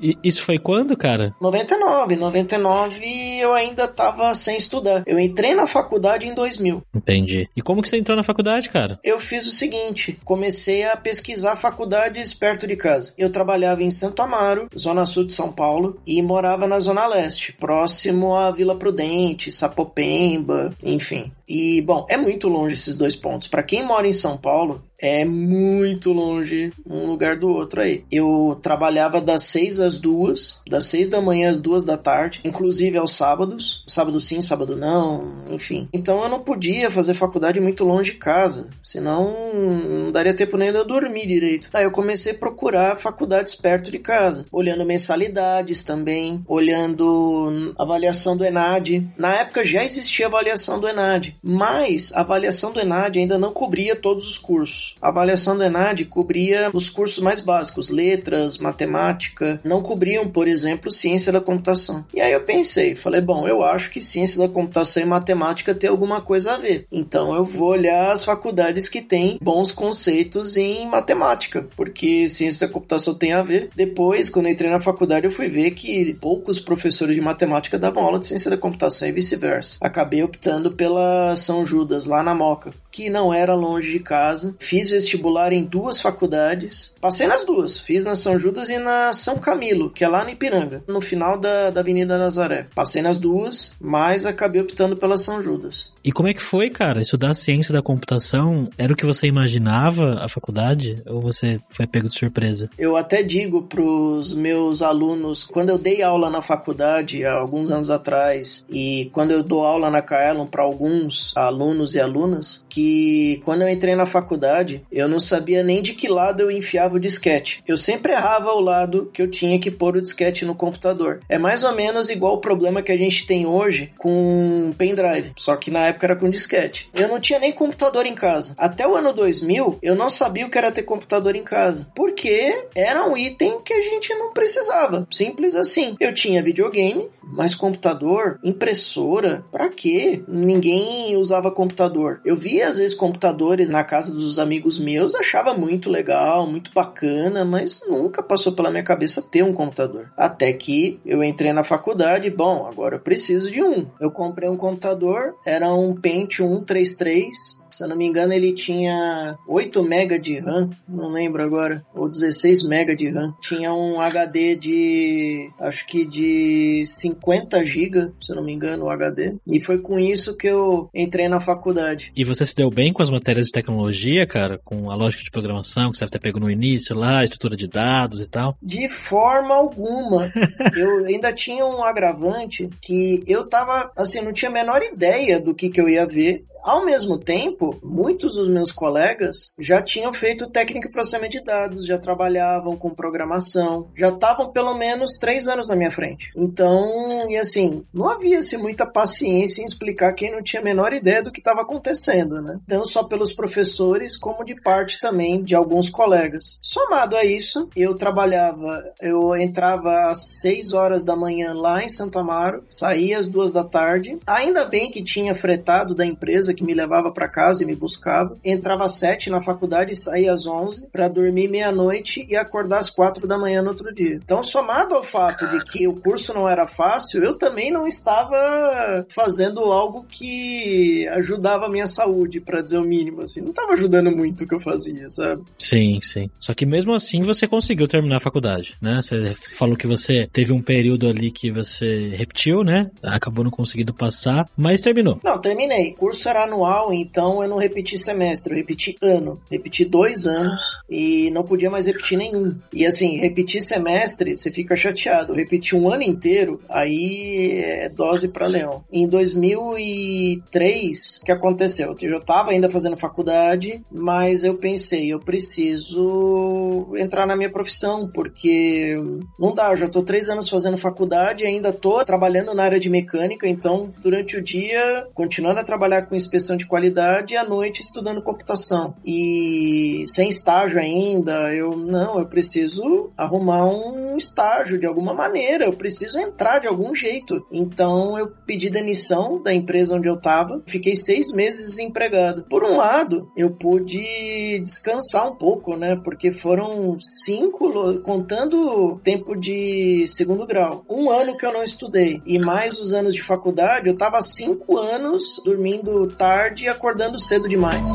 E 0.00 0.16
isso 0.22 0.42
foi 0.42 0.58
quando, 0.58 0.96
cara? 0.96 1.34
99. 1.40 2.16
99 2.16 3.38
eu 3.40 3.52
ainda 3.52 3.88
tava 3.88 4.32
sem 4.34 4.56
estudar. 4.56 5.02
Eu 5.06 5.18
entrei 5.18 5.54
na 5.54 5.66
faculdade 5.66 6.26
em 6.26 6.34
2000. 6.34 6.82
Entendi. 6.94 7.48
E 7.56 7.62
como 7.62 7.82
que 7.82 7.88
você 7.88 7.96
entrou 7.96 8.16
na 8.16 8.22
faculdade, 8.22 8.70
cara? 8.70 9.00
Eu 9.02 9.18
fiz 9.18 9.46
o 9.46 9.52
seguinte, 9.52 10.18
comecei 10.24 10.84
a 10.84 10.96
pesquisar 10.96 11.56
faculdades 11.56 12.32
perto 12.34 12.66
de 12.66 12.76
casa. 12.76 13.14
Eu 13.18 13.30
trabalhava 13.30 13.82
em 13.82 13.90
Santo 13.90 14.22
Amaro, 14.22 14.68
zona 14.78 15.06
sul 15.06 15.24
de 15.24 15.32
São 15.32 15.50
Paulo, 15.50 15.98
e 16.06 16.20
morava 16.22 16.66
na 16.66 16.78
zona 16.78 17.06
leste, 17.06 17.52
próximo 17.52 18.36
à 18.36 18.50
Vila 18.50 18.76
Prudente, 18.76 19.50
Sapopemba, 19.50 20.72
enfim. 20.82 21.32
E, 21.48 21.80
bom, 21.82 22.06
é 22.08 22.16
muito 22.16 22.48
longe 22.48 22.74
esses 22.74 22.96
dois 22.96 23.14
pontos. 23.14 23.48
Para 23.48 23.62
quem 23.62 23.84
mora 23.84 24.06
em 24.06 24.12
São 24.12 24.36
Paulo, 24.36 24.82
é 24.98 25.24
muito 25.24 26.12
longe 26.12 26.72
um 26.88 27.06
lugar 27.06 27.36
do 27.36 27.48
outro 27.48 27.80
aí. 27.80 28.04
Eu 28.10 28.58
trabalhava 28.62 29.20
das 29.20 29.42
seis 29.44 29.78
às 29.78 29.98
duas, 29.98 30.60
das 30.68 30.86
seis 30.86 31.08
da 31.08 31.20
manhã 31.20 31.50
às 31.50 31.58
duas 31.58 31.84
da 31.84 31.96
tarde, 31.96 32.40
inclusive 32.44 32.96
aos 32.96 33.12
sábados. 33.12 33.84
Sábado 33.86 34.18
sim, 34.18 34.40
sábado 34.40 34.76
não, 34.76 35.44
enfim. 35.50 35.88
Então 35.92 36.22
eu 36.22 36.28
não 36.28 36.40
podia 36.40 36.90
fazer 36.90 37.14
faculdade 37.14 37.60
muito 37.60 37.84
longe 37.84 38.12
de 38.12 38.18
casa, 38.18 38.68
senão 38.82 39.34
não 39.54 40.12
daria 40.12 40.34
tempo 40.34 40.56
nem 40.56 40.72
de 40.72 40.78
eu 40.78 40.86
dormir 40.86 41.26
direito. 41.26 41.68
Aí 41.74 41.84
eu 41.84 41.90
comecei 41.90 42.32
a 42.32 42.38
procurar 42.38 42.96
faculdades 42.96 43.54
perto 43.54 43.90
de 43.90 43.98
casa, 43.98 44.44
olhando 44.50 44.84
mensalidades 44.84 45.84
também, 45.84 46.42
olhando 46.46 47.74
avaliação 47.78 48.36
do 48.36 48.44
ENAD. 48.44 49.06
Na 49.18 49.34
época 49.34 49.64
já 49.64 49.84
existia 49.84 50.26
avaliação 50.26 50.80
do 50.80 50.88
ENAD. 50.88 51.35
Mas 51.42 52.12
a 52.14 52.20
avaliação 52.20 52.72
do 52.72 52.80
ENAD 52.80 53.18
ainda 53.18 53.38
não 53.38 53.52
cobria 53.52 53.96
todos 53.96 54.28
os 54.28 54.38
cursos. 54.38 54.94
A 55.00 55.08
avaliação 55.08 55.56
do 55.56 55.64
ENAD 55.64 56.04
cobria 56.06 56.70
os 56.72 56.90
cursos 56.90 57.18
mais 57.22 57.40
básicos, 57.40 57.90
letras, 57.90 58.58
matemática, 58.58 59.60
não 59.64 59.82
cobriam, 59.82 60.28
por 60.28 60.48
exemplo, 60.48 60.90
ciência 60.90 61.32
da 61.32 61.40
computação. 61.40 62.04
E 62.14 62.20
aí 62.20 62.32
eu 62.32 62.40
pensei, 62.42 62.94
falei, 62.94 63.20
bom, 63.20 63.46
eu 63.46 63.64
acho 63.64 63.90
que 63.90 64.00
ciência 64.00 64.38
da 64.38 64.48
computação 64.48 65.02
e 65.02 65.06
matemática 65.06 65.74
tem 65.74 65.90
alguma 65.90 66.20
coisa 66.20 66.54
a 66.54 66.56
ver. 66.56 66.86
Então 66.90 67.34
eu 67.34 67.44
vou 67.44 67.68
olhar 67.68 68.12
as 68.12 68.24
faculdades 68.24 68.88
que 68.88 69.00
têm 69.00 69.38
bons 69.40 69.72
conceitos 69.72 70.56
em 70.56 70.86
matemática, 70.86 71.66
porque 71.76 72.28
ciência 72.28 72.66
da 72.66 72.72
computação 72.72 73.14
tem 73.14 73.32
a 73.32 73.42
ver. 73.42 73.70
Depois, 73.74 74.30
quando 74.30 74.48
entrei 74.48 74.70
na 74.70 74.80
faculdade, 74.80 75.26
eu 75.26 75.32
fui 75.32 75.48
ver 75.48 75.72
que 75.72 76.14
poucos 76.14 76.60
professores 76.60 77.14
de 77.14 77.20
matemática 77.20 77.78
davam 77.78 78.04
aula 78.04 78.18
de 78.18 78.26
ciência 78.26 78.50
da 78.50 78.56
computação 78.56 79.08
e 79.08 79.12
vice-versa. 79.12 79.78
Acabei 79.80 80.22
optando 80.22 80.72
pela 80.72 81.25
São 81.34 81.64
Judas, 81.64 82.04
lá 82.06 82.22
na 82.22 82.34
Moca, 82.34 82.72
que 82.92 83.10
não 83.10 83.32
era 83.32 83.54
longe 83.54 83.90
de 83.90 84.00
casa. 84.00 84.54
Fiz 84.60 84.90
vestibular 84.90 85.52
em 85.52 85.64
duas 85.64 86.00
faculdades. 86.00 86.94
Passei 87.00 87.26
nas 87.26 87.44
duas. 87.44 87.78
Fiz 87.78 88.04
na 88.04 88.14
São 88.14 88.38
Judas 88.38 88.68
e 88.68 88.78
na 88.78 89.12
São 89.12 89.38
Camilo, 89.38 89.90
que 89.90 90.04
é 90.04 90.08
lá 90.08 90.22
no 90.22 90.30
Ipiranga, 90.30 90.84
no 90.86 91.00
final 91.00 91.38
da, 91.38 91.70
da 91.70 91.80
Avenida 91.80 92.18
Nazaré. 92.18 92.68
Passei 92.74 93.00
nas 93.02 93.18
duas, 93.18 93.76
mas 93.80 94.26
acabei 94.26 94.60
optando 94.60 94.96
pela 94.96 95.18
São 95.18 95.40
Judas. 95.40 95.90
E 96.06 96.12
como 96.12 96.28
é 96.28 96.32
que 96.32 96.40
foi, 96.40 96.70
cara? 96.70 97.00
Estudar 97.00 97.34
ciência 97.34 97.74
da 97.74 97.82
computação 97.82 98.68
era 98.78 98.92
o 98.92 98.96
que 98.96 99.04
você 99.04 99.26
imaginava 99.26 100.20
a 100.20 100.28
faculdade? 100.28 101.02
Ou 101.04 101.20
você 101.20 101.58
foi 101.68 101.84
pego 101.84 102.08
de 102.08 102.16
surpresa? 102.16 102.70
Eu 102.78 102.96
até 102.96 103.24
digo 103.24 103.62
pros 103.62 104.32
meus 104.32 104.82
alunos, 104.82 105.42
quando 105.42 105.70
eu 105.70 105.76
dei 105.76 106.04
aula 106.04 106.30
na 106.30 106.40
faculdade 106.40 107.24
há 107.24 107.32
alguns 107.32 107.72
anos 107.72 107.90
atrás, 107.90 108.64
e 108.70 109.10
quando 109.12 109.32
eu 109.32 109.42
dou 109.42 109.64
aula 109.64 109.90
na 109.90 110.00
Kaelon 110.00 110.46
para 110.46 110.62
alguns 110.62 111.36
alunos 111.36 111.96
e 111.96 112.00
alunas, 112.00 112.64
que 112.68 113.42
quando 113.44 113.62
eu 113.62 113.68
entrei 113.68 113.96
na 113.96 114.06
faculdade, 114.06 114.82
eu 114.92 115.08
não 115.08 115.18
sabia 115.18 115.64
nem 115.64 115.82
de 115.82 115.92
que 115.92 116.06
lado 116.06 116.40
eu 116.40 116.52
enfiava 116.52 116.94
o 116.94 117.00
disquete. 117.00 117.64
Eu 117.66 117.76
sempre 117.76 118.12
errava 118.12 118.52
o 118.52 118.60
lado 118.60 119.10
que 119.12 119.20
eu 119.20 119.28
tinha 119.28 119.58
que 119.58 119.72
pôr 119.72 119.96
o 119.96 120.02
disquete 120.02 120.44
no 120.44 120.54
computador. 120.54 121.18
É 121.28 121.36
mais 121.36 121.64
ou 121.64 121.74
menos 121.74 122.10
igual 122.10 122.34
o 122.34 122.40
problema 122.40 122.80
que 122.80 122.92
a 122.92 122.96
gente 122.96 123.26
tem 123.26 123.44
hoje 123.44 123.90
com 123.98 124.72
pendrive, 124.78 125.32
só 125.36 125.56
que 125.56 125.68
na 125.68 125.86
época 125.86 125.95
era 126.04 126.16
com 126.16 126.30
disquete. 126.30 126.90
Eu 126.94 127.08
não 127.08 127.20
tinha 127.20 127.38
nem 127.38 127.52
computador 127.52 128.06
em 128.06 128.14
casa. 128.14 128.54
Até 128.58 128.86
o 128.86 128.96
ano 128.96 129.12
2000, 129.12 129.78
eu 129.82 129.94
não 129.94 130.10
sabia 130.10 130.46
o 130.46 130.50
que 130.50 130.58
era 130.58 130.72
ter 130.72 130.82
computador 130.82 131.34
em 131.36 131.42
casa, 131.42 131.88
porque 131.94 132.66
era 132.74 133.06
um 133.08 133.16
item 133.16 133.60
que 133.60 133.72
a 133.72 133.82
gente 133.82 134.14
não 134.14 134.32
precisava. 134.32 135.06
Simples 135.10 135.54
assim. 135.54 135.96
Eu 136.00 136.12
tinha 136.14 136.42
videogame, 136.42 137.08
mas 137.22 137.54
computador, 137.54 138.38
impressora, 138.42 139.44
para 139.50 139.68
quê? 139.68 140.22
Ninguém 140.28 141.16
usava 141.16 141.50
computador. 141.50 142.20
Eu 142.24 142.36
via 142.36 142.68
às 142.68 142.78
vezes 142.78 142.96
computadores 142.96 143.70
na 143.70 143.84
casa 143.84 144.12
dos 144.12 144.38
amigos 144.38 144.78
meus, 144.78 145.14
achava 145.14 145.54
muito 145.54 145.90
legal, 145.90 146.46
muito 146.46 146.72
bacana, 146.72 147.44
mas 147.44 147.80
nunca 147.88 148.22
passou 148.22 148.52
pela 148.52 148.70
minha 148.70 148.82
cabeça 148.82 149.22
ter 149.22 149.42
um 149.42 149.52
computador. 149.52 150.10
Até 150.16 150.52
que 150.52 151.00
eu 151.04 151.22
entrei 151.22 151.52
na 151.52 151.64
faculdade, 151.64 152.30
bom, 152.30 152.66
agora 152.66 152.96
eu 152.96 153.00
preciso 153.00 153.50
de 153.50 153.62
um. 153.62 153.86
Eu 154.00 154.10
comprei 154.10 154.48
um 154.48 154.56
computador, 154.56 155.34
era 155.44 155.72
um 155.74 155.85
Pentium 155.94 156.58
133 156.58 157.66
se 157.76 157.84
eu 157.84 157.88
não 157.88 157.96
me 157.96 158.06
engano, 158.06 158.32
ele 158.32 158.54
tinha 158.54 159.36
8 159.46 159.82
MB 159.82 160.18
de 160.18 160.38
RAM, 160.38 160.70
não 160.88 161.12
lembro 161.12 161.42
agora, 161.42 161.84
ou 161.94 162.08
16 162.08 162.62
MB 162.62 162.96
de 162.96 163.10
RAM. 163.10 163.34
Tinha 163.42 163.74
um 163.74 164.00
HD 164.00 164.56
de, 164.56 165.50
acho 165.60 165.86
que 165.86 166.06
de 166.06 166.84
50 166.86 167.66
GB, 167.66 168.12
se 168.18 168.32
eu 168.32 168.36
não 168.36 168.42
me 168.42 168.54
engano, 168.54 168.86
o 168.86 168.90
HD. 168.90 169.34
E 169.46 169.60
foi 169.60 169.78
com 169.78 169.98
isso 169.98 170.38
que 170.38 170.46
eu 170.46 170.88
entrei 170.94 171.28
na 171.28 171.38
faculdade. 171.38 172.10
E 172.16 172.24
você 172.24 172.46
se 172.46 172.56
deu 172.56 172.70
bem 172.70 172.94
com 172.94 173.02
as 173.02 173.10
matérias 173.10 173.48
de 173.48 173.52
tecnologia, 173.52 174.26
cara? 174.26 174.58
Com 174.64 174.90
a 174.90 174.96
lógica 174.96 175.22
de 175.22 175.30
programação 175.30 175.90
que 175.90 175.98
você 175.98 176.04
deve 176.06 176.12
ter 176.12 176.20
pego 176.20 176.40
no 176.40 176.50
início 176.50 176.96
lá, 176.96 177.22
estrutura 177.22 177.56
de 177.56 177.68
dados 177.68 178.22
e 178.22 178.28
tal? 178.28 178.56
De 178.62 178.88
forma 178.88 179.54
alguma. 179.54 180.32
eu 180.74 181.04
ainda 181.04 181.30
tinha 181.30 181.66
um 181.66 181.84
agravante 181.84 182.70
que 182.80 183.22
eu 183.26 183.46
tava, 183.46 183.92
assim, 183.94 184.22
não 184.22 184.32
tinha 184.32 184.50
a 184.50 184.54
menor 184.54 184.82
ideia 184.82 185.38
do 185.38 185.54
que, 185.54 185.68
que 185.76 185.80
eu 185.82 185.90
ia 185.90 186.06
ver. 186.06 186.42
Ao 186.66 186.84
mesmo 186.84 187.16
tempo, 187.16 187.78
muitos 187.80 188.34
dos 188.34 188.48
meus 188.48 188.72
colegas 188.72 189.54
já 189.56 189.80
tinham 189.80 190.12
feito 190.12 190.50
técnica 190.50 190.88
de 190.88 190.92
processamento 190.92 191.38
de 191.38 191.44
dados, 191.44 191.86
já 191.86 191.96
trabalhavam 191.96 192.76
com 192.76 192.90
programação, 192.90 193.86
já 193.94 194.08
estavam 194.08 194.50
pelo 194.50 194.74
menos 194.74 195.12
três 195.12 195.46
anos 195.46 195.68
na 195.68 195.76
minha 195.76 195.92
frente. 195.92 196.32
Então, 196.34 197.30
e 197.30 197.36
assim, 197.36 197.84
não 197.94 198.08
havia-se 198.08 198.56
muita 198.56 198.84
paciência 198.84 199.62
em 199.62 199.64
explicar 199.64 200.12
quem 200.12 200.32
não 200.32 200.42
tinha 200.42 200.60
a 200.60 200.64
menor 200.64 200.92
ideia 200.92 201.22
do 201.22 201.30
que 201.30 201.38
estava 201.38 201.60
acontecendo, 201.60 202.42
né? 202.42 202.58
Não 202.66 202.84
só 202.84 203.04
pelos 203.04 203.32
professores, 203.32 204.16
como 204.16 204.44
de 204.44 204.60
parte 204.60 204.98
também 204.98 205.44
de 205.44 205.54
alguns 205.54 205.88
colegas. 205.88 206.58
Somado 206.60 207.14
a 207.14 207.24
isso, 207.24 207.68
eu 207.76 207.94
trabalhava, 207.94 208.82
eu 209.00 209.36
entrava 209.36 210.10
às 210.10 210.40
seis 210.40 210.72
horas 210.72 211.04
da 211.04 211.14
manhã 211.14 211.54
lá 211.54 211.84
em 211.84 211.88
Santo 211.88 212.18
Amaro, 212.18 212.64
saía 212.68 213.20
às 213.20 213.28
duas 213.28 213.52
da 213.52 213.62
tarde. 213.62 214.18
Ainda 214.26 214.64
bem 214.64 214.90
que 214.90 215.04
tinha 215.04 215.32
fretado 215.32 215.94
da 215.94 216.04
empresa 216.04 216.55
que 216.56 216.64
me 216.64 216.74
levava 216.74 217.12
para 217.12 217.28
casa 217.28 217.62
e 217.62 217.66
me 217.66 217.76
buscava. 217.76 218.36
Entrava 218.44 218.84
às 218.84 218.98
sete 218.98 219.30
na 219.30 219.40
faculdade 219.40 219.92
e 219.92 219.96
saía 219.96 220.32
às 220.32 220.46
onze 220.46 220.86
para 220.88 221.06
dormir 221.08 221.48
meia-noite 221.48 222.26
e 222.28 222.34
acordar 222.36 222.78
às 222.78 222.90
quatro 222.90 223.26
da 223.26 223.38
manhã 223.38 223.62
no 223.62 223.68
outro 223.68 223.94
dia. 223.94 224.14
Então, 224.14 224.42
somado 224.42 224.94
ao 224.94 225.04
fato 225.04 225.46
de 225.46 225.64
que 225.66 225.86
o 225.86 225.94
curso 225.94 226.32
não 226.32 226.48
era 226.48 226.66
fácil, 226.66 227.22
eu 227.22 227.38
também 227.38 227.70
não 227.70 227.86
estava 227.86 229.06
fazendo 229.08 229.60
algo 229.60 230.04
que 230.08 231.06
ajudava 231.12 231.66
a 231.66 231.70
minha 231.70 231.86
saúde, 231.86 232.40
para 232.40 232.62
dizer 232.62 232.78
o 232.78 232.84
mínimo, 232.84 233.22
assim. 233.22 233.40
Não 233.40 233.50
estava 233.50 233.74
ajudando 233.74 234.10
muito 234.10 234.44
o 234.44 234.46
que 234.46 234.54
eu 234.54 234.60
fazia, 234.60 235.08
sabe? 235.10 235.42
Sim, 235.58 236.00
sim. 236.02 236.30
Só 236.40 236.54
que 236.54 236.64
mesmo 236.64 236.94
assim 236.94 237.22
você 237.22 237.46
conseguiu 237.46 237.86
terminar 237.86 238.16
a 238.16 238.20
faculdade, 238.20 238.76
né? 238.80 239.00
Você 239.02 239.34
falou 239.34 239.76
que 239.76 239.86
você 239.86 240.28
teve 240.32 240.52
um 240.52 240.62
período 240.62 241.08
ali 241.08 241.30
que 241.30 241.50
você 241.50 242.08
repetiu, 242.08 242.62
né? 242.62 242.90
Acabou 243.02 243.44
não 243.44 243.50
conseguindo 243.50 243.92
passar, 243.92 244.48
mas 244.56 244.80
terminou. 244.80 245.20
Não, 245.22 245.38
terminei. 245.38 245.92
O 245.92 245.94
curso 245.96 246.28
era 246.28 246.45
anual, 246.46 246.92
então 246.92 247.42
eu 247.42 247.48
não 247.48 247.56
repeti 247.56 247.96
semestre, 247.98 248.52
eu 248.52 248.56
repeti 248.56 248.96
ano. 249.02 249.40
Repeti 249.50 249.84
dois 249.84 250.26
anos 250.26 250.62
e 250.88 251.30
não 251.30 251.42
podia 251.42 251.70
mais 251.70 251.86
repetir 251.86 252.18
nenhum. 252.18 252.56
E 252.72 252.86
assim, 252.86 253.18
repetir 253.18 253.62
semestre, 253.62 254.36
você 254.36 254.50
fica 254.50 254.76
chateado. 254.76 255.34
Repetir 255.34 255.78
um 255.78 255.90
ano 255.90 256.02
inteiro, 256.02 256.60
aí 256.68 257.62
é 257.64 257.88
dose 257.88 258.28
para 258.28 258.46
leão. 258.46 258.84
Em 258.92 259.08
2003, 259.08 261.20
o 261.22 261.24
que 261.24 261.32
aconteceu? 261.32 261.96
Eu 262.00 262.10
já 262.10 262.18
estava 262.18 262.50
ainda 262.50 262.70
fazendo 262.70 262.96
faculdade, 262.96 263.80
mas 263.90 264.44
eu 264.44 264.54
pensei, 264.54 265.12
eu 265.12 265.18
preciso 265.18 266.94
entrar 266.96 267.26
na 267.26 267.36
minha 267.36 267.50
profissão, 267.50 268.08
porque 268.08 268.94
não 269.38 269.54
dá, 269.54 269.70
eu 269.70 269.76
já 269.76 269.88
tô 269.88 270.02
três 270.02 270.28
anos 270.28 270.48
fazendo 270.48 270.78
faculdade 270.78 271.44
ainda 271.44 271.72
tô 271.72 272.04
trabalhando 272.04 272.54
na 272.54 272.64
área 272.64 272.78
de 272.78 272.88
mecânica, 272.88 273.48
então 273.48 273.92
durante 274.02 274.36
o 274.36 274.42
dia, 274.42 275.06
continuando 275.14 275.60
a 275.60 275.64
trabalhar 275.64 276.02
com 276.02 276.14
inspeção 276.26 276.56
de 276.56 276.66
qualidade 276.66 277.34
e 277.34 277.36
à 277.36 277.44
noite 277.44 277.80
estudando 277.80 278.22
computação. 278.22 278.94
E 279.04 280.02
sem 280.06 280.28
estágio 280.28 280.80
ainda, 280.80 281.54
eu 281.54 281.76
não, 281.76 282.18
eu 282.18 282.26
preciso 282.26 283.10
arrumar 283.16 283.66
um 283.66 284.16
estágio 284.16 284.78
de 284.78 284.86
alguma 284.86 285.14
maneira, 285.14 285.64
eu 285.64 285.72
preciso 285.72 286.18
entrar 286.18 286.58
de 286.58 286.66
algum 286.66 286.94
jeito. 286.94 287.46
Então 287.50 288.18
eu 288.18 288.32
pedi 288.46 288.68
demissão 288.68 289.42
da 289.42 289.52
empresa 289.52 289.94
onde 289.94 290.08
eu 290.08 290.16
estava, 290.16 290.62
fiquei 290.66 290.94
seis 290.94 291.32
meses 291.32 291.66
desempregado. 291.66 292.44
Por 292.48 292.64
um 292.64 292.76
lado, 292.76 293.30
eu 293.36 293.50
pude 293.50 294.60
descansar 294.62 295.30
um 295.30 295.36
pouco, 295.36 295.76
né? 295.76 295.96
Porque 295.96 296.32
foram 296.32 296.96
cinco, 297.00 298.00
contando 298.00 299.00
tempo 299.02 299.36
de 299.36 300.06
segundo 300.08 300.46
grau, 300.46 300.84
um 300.88 301.10
ano 301.10 301.36
que 301.36 301.46
eu 301.46 301.52
não 301.52 301.62
estudei 301.62 302.20
e 302.26 302.38
mais 302.38 302.78
os 302.80 302.92
anos 302.92 303.14
de 303.14 303.22
faculdade, 303.22 303.88
eu 303.88 303.94
estava 303.94 304.20
cinco 304.22 304.78
anos 304.78 305.40
dormindo 305.44 306.06
tarde 306.16 306.64
e 306.64 306.68
acordando 306.68 307.18
cedo 307.18 307.48
demais. 307.48 307.90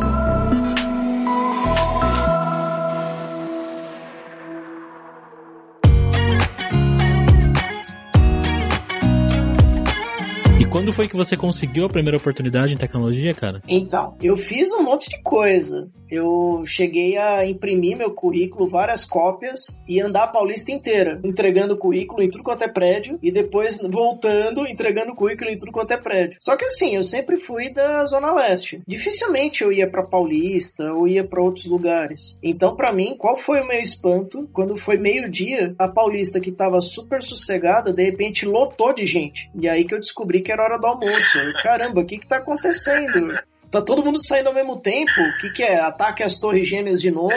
Quando 10.82 10.94
foi 10.94 11.08
que 11.08 11.16
você 11.16 11.38
conseguiu 11.38 11.86
a 11.86 11.90
primeira 11.90 12.18
oportunidade 12.18 12.74
em 12.74 12.78
tecnologia, 12.78 13.36
cara? 13.36 13.62
Então, 13.68 14.18
eu 14.20 14.36
fiz 14.36 14.74
um 14.74 14.82
monte 14.82 15.12
de 15.12 15.22
coisa. 15.22 15.88
Eu 16.10 16.64
cheguei 16.66 17.18
a 17.20 17.46
imprimir 17.46 17.96
meu 17.96 18.10
currículo, 18.12 18.68
várias 18.68 19.06
cópias, 19.06 19.80
e 19.88 20.02
andar 20.02 20.24
a 20.24 20.28
Paulista 20.28 20.72
inteira, 20.72 21.22
entregando 21.24 21.78
currículo 21.78 22.24
em 22.24 22.32
tudo 22.32 22.44
quanto 22.44 22.64
é 22.64 22.68
prédio, 22.68 23.20
e 23.22 23.32
depois 23.32 23.80
voltando, 23.80 24.68
entregando 24.68 25.14
currículo 25.14 25.52
em 25.52 25.58
tudo 25.58 25.72
quanto 25.72 25.92
é 25.92 25.98
prédio. 25.98 26.38
Só 26.42 26.58
que 26.58 26.66
assim, 26.66 26.96
eu 26.96 27.04
sempre 27.04 27.38
fui 27.38 27.70
da 27.70 28.04
Zona 28.06 28.34
Leste. 28.34 28.82
Dificilmente 28.88 29.64
eu 29.64 29.72
ia 29.72 29.88
para 29.88 30.04
Paulista 30.04 30.92
ou 30.92 31.08
ia 31.08 31.24
para 31.24 31.44
outros 31.44 31.66
lugares. 31.66 32.40
Então, 32.42 32.76
para 32.76 32.92
mim, 32.92 33.16
qual 33.16 33.38
foi 33.38 33.62
o 33.62 33.68
meu 33.68 33.80
espanto 33.80 34.50
quando 34.52 34.76
foi 34.76 34.98
meio-dia, 34.98 35.76
a 35.78 35.88
Paulista 35.88 36.40
que 36.40 36.52
tava 36.52 36.82
super 36.82 37.22
sossegada, 37.22 37.94
de 37.94 38.04
repente 38.04 38.48
lotou 38.48 38.94
de 38.94 39.06
gente. 39.06 39.50
E 39.56 39.70
aí 39.70 39.86
que 39.86 39.94
eu 39.94 40.00
descobri 40.00 40.42
que 40.42 40.52
era 40.52 40.71
hora 40.72 40.80
do 40.80 40.88
almoço. 40.88 41.40
Caramba, 41.62 42.02
o 42.02 42.06
que 42.06 42.18
que 42.18 42.28
tá 42.28 42.38
acontecendo? 42.38 43.38
Tá 43.72 43.82
todo 43.82 44.04
mundo 44.04 44.22
saindo 44.22 44.48
ao 44.48 44.54
mesmo 44.54 44.80
tempo. 44.80 45.12
O 45.20 45.38
que, 45.40 45.50
que 45.52 45.64
é? 45.64 45.80
Ataque 45.80 46.24
às 46.24 46.38
Torres 46.38 46.68
Gêmeas 46.68 47.02
de 47.02 47.10
novo? 47.10 47.32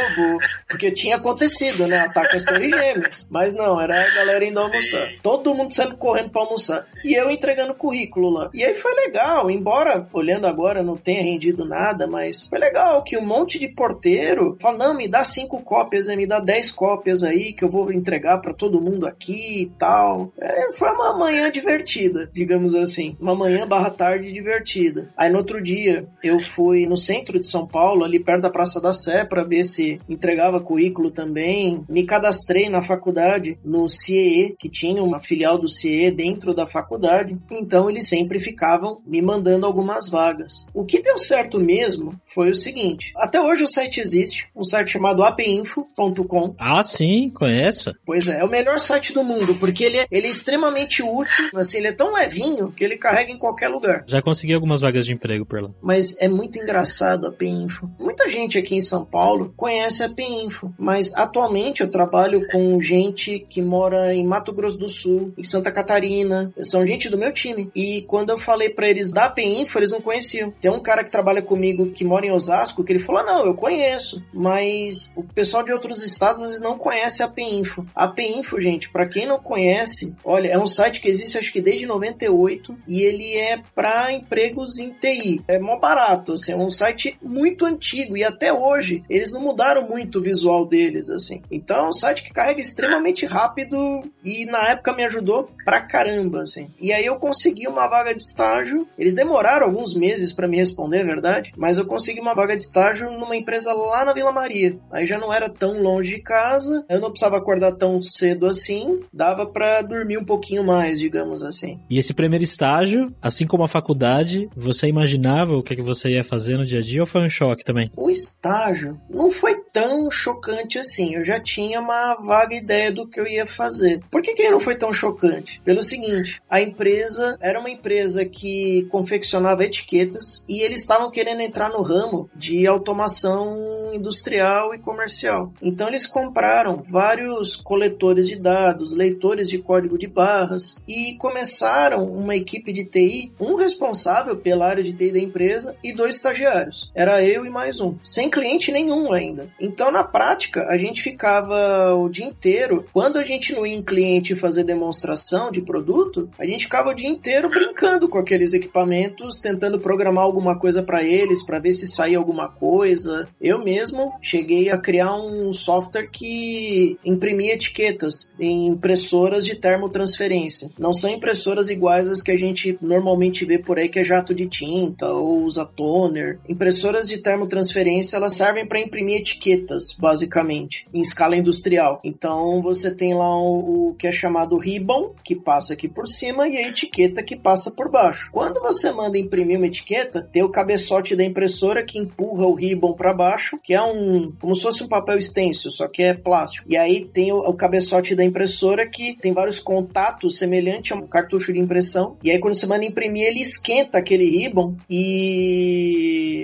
Porque 0.68 0.90
tinha 0.90 1.16
acontecido, 1.16 1.86
né? 1.86 2.00
Ataque 2.00 2.36
às 2.36 2.44
Torres 2.44 2.70
Gêmeas. 2.70 3.28
Mas 3.30 3.54
não, 3.54 3.80
era 3.80 4.04
a 4.04 4.14
galera 4.14 4.44
indo 4.44 4.58
almoçar. 4.58 5.08
Todo 5.22 5.54
mundo 5.54 5.72
saindo 5.72 5.96
correndo 5.96 6.30
pra 6.30 6.42
almoçar. 6.42 6.82
E 7.04 7.14
eu 7.14 7.30
entregando 7.30 7.74
currículo 7.74 8.30
lá. 8.30 8.50
E 8.52 8.64
aí 8.64 8.74
foi 8.74 8.92
legal, 8.94 9.50
embora 9.50 10.06
olhando 10.12 10.46
agora 10.46 10.82
não 10.82 10.96
tenha 10.96 11.22
rendido 11.22 11.64
nada, 11.64 12.06
mas 12.06 12.48
foi 12.48 12.58
legal 12.58 13.02
que 13.04 13.16
um 13.16 13.24
monte 13.24 13.58
de 13.58 13.68
porteiro 13.68 14.56
falou: 14.60 14.78
não, 14.78 14.94
me 14.94 15.06
dá 15.06 15.22
cinco 15.22 15.62
cópias, 15.62 16.08
me 16.08 16.26
dá 16.26 16.40
dez 16.40 16.70
cópias 16.70 17.22
aí 17.22 17.52
que 17.52 17.64
eu 17.64 17.70
vou 17.70 17.92
entregar 17.92 18.38
para 18.38 18.52
todo 18.52 18.80
mundo 18.80 19.06
aqui 19.06 19.62
e 19.62 19.66
tal. 19.78 20.32
É, 20.38 20.72
foi 20.72 20.90
uma 20.90 21.16
manhã 21.16 21.50
divertida, 21.50 22.28
digamos 22.32 22.74
assim. 22.74 23.16
Uma 23.20 23.34
manhã 23.34 23.66
barra 23.66 23.90
tarde 23.90 24.32
divertida. 24.32 25.08
Aí 25.16 25.30
no 25.30 25.38
outro 25.38 25.62
dia, 25.62 26.06
eu 26.24 26.40
fui 26.40 26.86
no 26.86 26.96
centro 26.96 27.38
de 27.38 27.48
São 27.48 27.66
Paulo, 27.66 28.04
ali 28.04 28.18
perto 28.18 28.42
da 28.42 28.50
Praça 28.50 28.80
da 28.80 28.92
Sé, 28.92 29.24
para 29.24 29.44
ver 29.44 29.64
se 29.64 29.98
entregava 30.08 30.60
currículo 30.60 31.10
também. 31.10 31.84
Me 31.88 32.04
cadastrei 32.04 32.68
na 32.68 32.82
faculdade, 32.82 33.58
no 33.64 33.88
CIE, 33.88 34.54
que 34.58 34.68
tinha 34.68 35.02
uma 35.02 35.20
filial 35.20 35.58
do 35.58 35.68
CIE 35.68 36.10
dentro 36.10 36.54
da 36.54 36.66
faculdade. 36.66 37.36
Então 37.50 37.90
eles 37.90 38.08
sempre 38.08 38.40
ficavam 38.40 39.02
me 39.06 39.20
mandando 39.20 39.66
algumas 39.66 40.08
vagas. 40.08 40.66
O 40.72 40.84
que 40.84 41.02
deu 41.02 41.18
certo 41.18 41.60
mesmo 41.60 42.18
foi 42.24 42.50
o 42.50 42.54
seguinte: 42.54 43.12
até 43.16 43.40
hoje 43.40 43.64
o 43.64 43.68
site 43.68 44.00
existe, 44.00 44.46
um 44.56 44.64
site 44.64 44.92
chamado 44.92 45.22
apinfo.com. 45.22 46.54
Ah, 46.58 46.82
sim, 46.82 47.30
conheço. 47.30 47.92
Pois 48.06 48.28
é, 48.28 48.40
é 48.40 48.44
o 48.44 48.50
melhor 48.50 48.78
site 48.78 49.12
do 49.12 49.22
mundo, 49.22 49.54
porque 49.56 49.84
ele 49.84 49.98
é, 49.98 50.06
ele 50.10 50.26
é 50.26 50.30
extremamente 50.30 51.02
útil, 51.02 51.50
assim, 51.56 51.78
ele 51.78 51.88
é 51.88 51.92
tão 51.92 52.14
levinho 52.14 52.72
que 52.72 52.84
ele 52.84 52.96
carrega 52.96 53.32
em 53.32 53.38
qualquer 53.38 53.68
lugar. 53.68 54.04
Já 54.06 54.22
consegui 54.22 54.54
algumas 54.54 54.80
vagas 54.80 55.04
de 55.04 55.12
emprego 55.12 55.44
por 55.44 55.62
lá. 55.62 55.70
Mas 55.82 56.13
é 56.20 56.28
muito 56.28 56.58
engraçado 56.58 57.26
a 57.26 57.32
PINFO. 57.32 57.90
Muita 57.98 58.28
gente 58.28 58.58
aqui 58.58 58.76
em 58.76 58.80
São 58.80 59.04
Paulo 59.04 59.52
conhece 59.56 60.02
a 60.02 60.08
PINFO, 60.08 60.72
mas 60.78 61.14
atualmente 61.14 61.82
eu 61.82 61.90
trabalho 61.90 62.40
com 62.48 62.80
gente 62.80 63.40
que 63.48 63.60
mora 63.60 64.14
em 64.14 64.26
Mato 64.26 64.52
Grosso 64.52 64.78
do 64.78 64.88
Sul, 64.88 65.32
em 65.36 65.44
Santa 65.44 65.72
Catarina, 65.72 66.52
são 66.62 66.86
gente 66.86 67.08
do 67.08 67.18
meu 67.18 67.32
time. 67.32 67.70
E 67.74 68.02
quando 68.02 68.30
eu 68.30 68.38
falei 68.38 68.68
para 68.68 68.88
eles 68.88 69.10
da 69.10 69.28
PINFO, 69.28 69.78
eles 69.78 69.90
não 69.90 70.00
conheciam. 70.00 70.52
Tem 70.60 70.70
um 70.70 70.80
cara 70.80 71.02
que 71.02 71.10
trabalha 71.10 71.42
comigo 71.42 71.90
que 71.90 72.04
mora 72.04 72.26
em 72.26 72.32
Osasco 72.32 72.84
que 72.84 72.92
ele 72.92 72.98
falou: 72.98 73.24
"Não, 73.24 73.44
eu 73.46 73.54
conheço", 73.54 74.22
mas 74.32 75.12
o 75.16 75.22
pessoal 75.22 75.62
de 75.62 75.72
outros 75.72 76.04
estados 76.04 76.42
às 76.42 76.48
vezes 76.48 76.62
não 76.62 76.78
conhece 76.78 77.22
a 77.22 77.28
PINFO. 77.28 77.84
A 77.94 78.08
PINFO, 78.08 78.60
gente, 78.60 78.90
para 78.90 79.08
quem 79.08 79.26
não 79.26 79.38
conhece, 79.38 80.14
olha, 80.24 80.48
é 80.48 80.58
um 80.58 80.68
site 80.68 81.00
que 81.00 81.08
existe 81.08 81.38
acho 81.38 81.52
que 81.52 81.60
desde 81.60 81.86
98 81.86 82.76
e 82.86 83.02
ele 83.02 83.36
é 83.36 83.60
para 83.74 84.12
empregos 84.12 84.78
em 84.78 84.92
TI. 84.92 85.42
É 85.48 85.58
mó 85.58 85.78
barato 85.78 86.03
assim, 86.32 86.52
é 86.52 86.56
um 86.56 86.70
site 86.70 87.16
muito 87.22 87.64
antigo 87.64 88.16
e 88.16 88.24
até 88.24 88.52
hoje 88.52 89.02
eles 89.08 89.32
não 89.32 89.40
mudaram 89.40 89.88
muito 89.88 90.18
o 90.18 90.22
visual 90.22 90.66
deles, 90.66 91.10
assim. 91.10 91.42
Então 91.50 91.86
é 91.86 91.88
um 91.88 91.92
site 91.92 92.22
que 92.22 92.32
carrega 92.32 92.60
extremamente 92.60 93.26
rápido 93.26 94.02
e 94.22 94.44
na 94.46 94.68
época 94.70 94.92
me 94.92 95.04
ajudou 95.04 95.48
pra 95.64 95.80
caramba, 95.80 96.42
assim. 96.42 96.68
E 96.80 96.92
aí 96.92 97.04
eu 97.04 97.16
consegui 97.16 97.66
uma 97.66 97.86
vaga 97.86 98.14
de 98.14 98.22
estágio. 98.22 98.86
Eles 98.98 99.14
demoraram 99.14 99.66
alguns 99.66 99.94
meses 99.94 100.32
para 100.32 100.48
me 100.48 100.56
responder, 100.56 100.98
é 100.98 101.04
verdade, 101.04 101.52
mas 101.56 101.78
eu 101.78 101.86
consegui 101.86 102.20
uma 102.20 102.34
vaga 102.34 102.56
de 102.56 102.62
estágio 102.62 103.10
numa 103.10 103.36
empresa 103.36 103.72
lá 103.72 104.04
na 104.04 104.12
Vila 104.12 104.32
Maria. 104.32 104.76
Aí 104.90 105.06
já 105.06 105.18
não 105.18 105.32
era 105.32 105.48
tão 105.48 105.82
longe 105.82 106.16
de 106.16 106.22
casa, 106.22 106.84
eu 106.88 107.00
não 107.00 107.10
precisava 107.10 107.36
acordar 107.36 107.72
tão 107.72 108.02
cedo 108.02 108.46
assim, 108.46 109.00
dava 109.12 109.46
para 109.46 109.82
dormir 109.82 110.18
um 110.18 110.24
pouquinho 110.24 110.64
mais, 110.64 110.98
digamos 110.98 111.42
assim. 111.42 111.78
E 111.88 111.98
esse 111.98 112.12
primeiro 112.12 112.44
estágio, 112.44 113.12
assim 113.22 113.46
como 113.46 113.64
a 113.64 113.68
faculdade, 113.68 114.48
você 114.56 114.86
imaginava 114.86 115.56
o 115.56 115.62
que, 115.62 115.72
é 115.72 115.76
que 115.76 115.82
você 115.82 115.93
você 115.94 116.10
ia 116.10 116.24
fazer 116.24 116.56
no 116.56 116.66
dia 116.66 116.80
a 116.80 116.82
dia 116.82 117.00
ou 117.00 117.06
foi 117.06 117.22
um 117.22 117.28
choque 117.28 117.64
também? 117.64 117.90
O 117.96 118.10
estágio 118.10 119.00
não 119.08 119.30
foi 119.30 119.56
tão 119.72 120.10
chocante 120.10 120.78
assim. 120.78 121.14
Eu 121.14 121.24
já 121.24 121.40
tinha 121.40 121.80
uma 121.80 122.14
vaga 122.14 122.54
ideia 122.54 122.92
do 122.92 123.06
que 123.06 123.20
eu 123.20 123.26
ia 123.26 123.46
fazer. 123.46 124.00
Por 124.10 124.22
que, 124.22 124.34
que 124.34 124.50
não 124.50 124.60
foi 124.60 124.76
tão 124.76 124.92
chocante? 124.92 125.60
Pelo 125.64 125.82
seguinte, 125.82 126.40
a 126.48 126.60
empresa 126.60 127.36
era 127.40 127.58
uma 127.58 127.70
empresa 127.70 128.24
que 128.24 128.86
confeccionava 128.90 129.64
etiquetas 129.64 130.44
e 130.48 130.60
eles 130.60 130.80
estavam 130.80 131.10
querendo 131.10 131.40
entrar 131.40 131.70
no 131.70 131.82
ramo 131.82 132.28
de 132.34 132.66
automação 132.66 133.92
industrial 133.92 134.74
e 134.74 134.78
comercial. 134.78 135.52
Então 135.62 135.88
eles 135.88 136.06
compraram 136.06 136.82
vários 136.88 137.56
coletores 137.56 138.28
de 138.28 138.36
dados, 138.36 138.92
leitores 138.92 139.48
de 139.48 139.58
código 139.58 139.98
de 139.98 140.06
barras 140.06 140.76
e 140.86 141.14
começaram 141.14 142.04
uma 142.04 142.36
equipe 142.36 142.72
de 142.72 142.84
TI, 142.84 143.32
um 143.38 143.54
responsável 143.54 144.36
pela 144.36 144.66
área 144.66 144.82
de 144.82 144.92
TI 144.92 145.12
da 145.12 145.18
empresa 145.18 145.73
e 145.82 145.92
dois 145.92 146.16
estagiários. 146.16 146.90
Era 146.94 147.22
eu 147.22 147.44
e 147.44 147.50
mais 147.50 147.80
um. 147.80 147.94
Sem 148.02 148.30
cliente 148.30 148.72
nenhum 148.72 149.12
ainda. 149.12 149.48
Então, 149.60 149.90
na 149.90 150.04
prática, 150.04 150.66
a 150.68 150.76
gente 150.76 151.02
ficava 151.02 151.94
o 151.94 152.08
dia 152.08 152.26
inteiro. 152.26 152.84
Quando 152.92 153.18
a 153.18 153.22
gente 153.22 153.52
não 153.52 153.66
ia 153.66 153.74
em 153.74 153.82
cliente 153.82 154.36
fazer 154.36 154.64
demonstração 154.64 155.50
de 155.50 155.60
produto, 155.60 156.28
a 156.38 156.44
gente 156.44 156.64
ficava 156.64 156.90
o 156.90 156.94
dia 156.94 157.08
inteiro 157.08 157.48
brincando 157.48 158.08
com 158.08 158.18
aqueles 158.18 158.52
equipamentos, 158.52 159.38
tentando 159.38 159.78
programar 159.78 160.24
alguma 160.24 160.58
coisa 160.58 160.82
para 160.82 161.02
eles, 161.02 161.44
para 161.44 161.58
ver 161.58 161.72
se 161.72 161.86
saía 161.86 162.18
alguma 162.18 162.48
coisa. 162.48 163.26
Eu 163.40 163.64
mesmo 163.64 164.12
cheguei 164.20 164.70
a 164.70 164.78
criar 164.78 165.14
um 165.16 165.52
software 165.52 166.08
que 166.10 166.98
imprimia 167.04 167.54
etiquetas 167.54 168.32
em 168.38 168.66
impressoras 168.66 169.44
de 169.44 169.54
termotransferência. 169.54 170.70
Não 170.78 170.92
são 170.92 171.10
impressoras 171.10 171.70
iguais 171.70 172.08
às 172.08 172.22
que 172.22 172.30
a 172.30 172.38
gente 172.38 172.76
normalmente 172.80 173.44
vê 173.44 173.58
por 173.58 173.78
aí, 173.78 173.88
que 173.88 173.98
é 173.98 174.04
jato 174.04 174.34
de 174.34 174.46
tinta 174.46 175.08
ou 175.08 175.42
usa 175.42 175.63
toner. 175.64 176.38
Impressoras 176.48 177.08
de 177.08 177.18
termotransferência, 177.18 178.16
elas 178.16 178.34
servem 178.34 178.66
para 178.66 178.80
imprimir 178.80 179.20
etiquetas, 179.20 179.92
basicamente, 179.98 180.86
em 180.92 181.00
escala 181.00 181.36
industrial. 181.36 182.00
Então, 182.04 182.60
você 182.62 182.94
tem 182.94 183.14
lá 183.14 183.36
o, 183.40 183.90
o 183.90 183.94
que 183.94 184.06
é 184.06 184.12
chamado 184.12 184.56
ribbon, 184.56 185.12
que 185.22 185.34
passa 185.34 185.74
aqui 185.74 185.88
por 185.88 186.06
cima, 186.06 186.48
e 186.48 186.56
a 186.56 186.68
etiqueta 186.68 187.22
que 187.22 187.36
passa 187.36 187.70
por 187.70 187.90
baixo. 187.90 188.28
Quando 188.32 188.60
você 188.60 188.90
manda 188.90 189.18
imprimir 189.18 189.58
uma 189.58 189.66
etiqueta, 189.66 190.22
tem 190.32 190.42
o 190.42 190.48
cabeçote 190.48 191.16
da 191.16 191.24
impressora 191.24 191.84
que 191.84 191.98
empurra 191.98 192.46
o 192.46 192.54
ribbon 192.54 192.92
para 192.92 193.12
baixo, 193.12 193.58
que 193.62 193.74
é 193.74 193.82
um 193.82 194.32
como 194.40 194.54
se 194.54 194.62
fosse 194.62 194.82
um 194.82 194.88
papel 194.88 195.18
extenso, 195.18 195.70
só 195.70 195.88
que 195.88 196.02
é 196.02 196.14
plástico. 196.14 196.66
E 196.68 196.76
aí 196.76 197.04
tem 197.04 197.32
o, 197.32 197.38
o 197.38 197.54
cabeçote 197.54 198.14
da 198.14 198.24
impressora 198.24 198.86
que 198.88 199.16
tem 199.20 199.32
vários 199.32 199.60
contatos 199.60 200.38
semelhante 200.38 200.92
a 200.92 200.96
um 200.96 201.06
cartucho 201.06 201.52
de 201.52 201.58
impressão. 201.58 202.16
E 202.22 202.30
aí 202.30 202.38
quando 202.38 202.54
você 202.54 202.66
manda 202.66 202.84
imprimir, 202.84 203.26
ele 203.26 203.40
esquenta 203.40 203.98
aquele 203.98 204.28
ribbon 204.28 204.76
e 204.88 205.53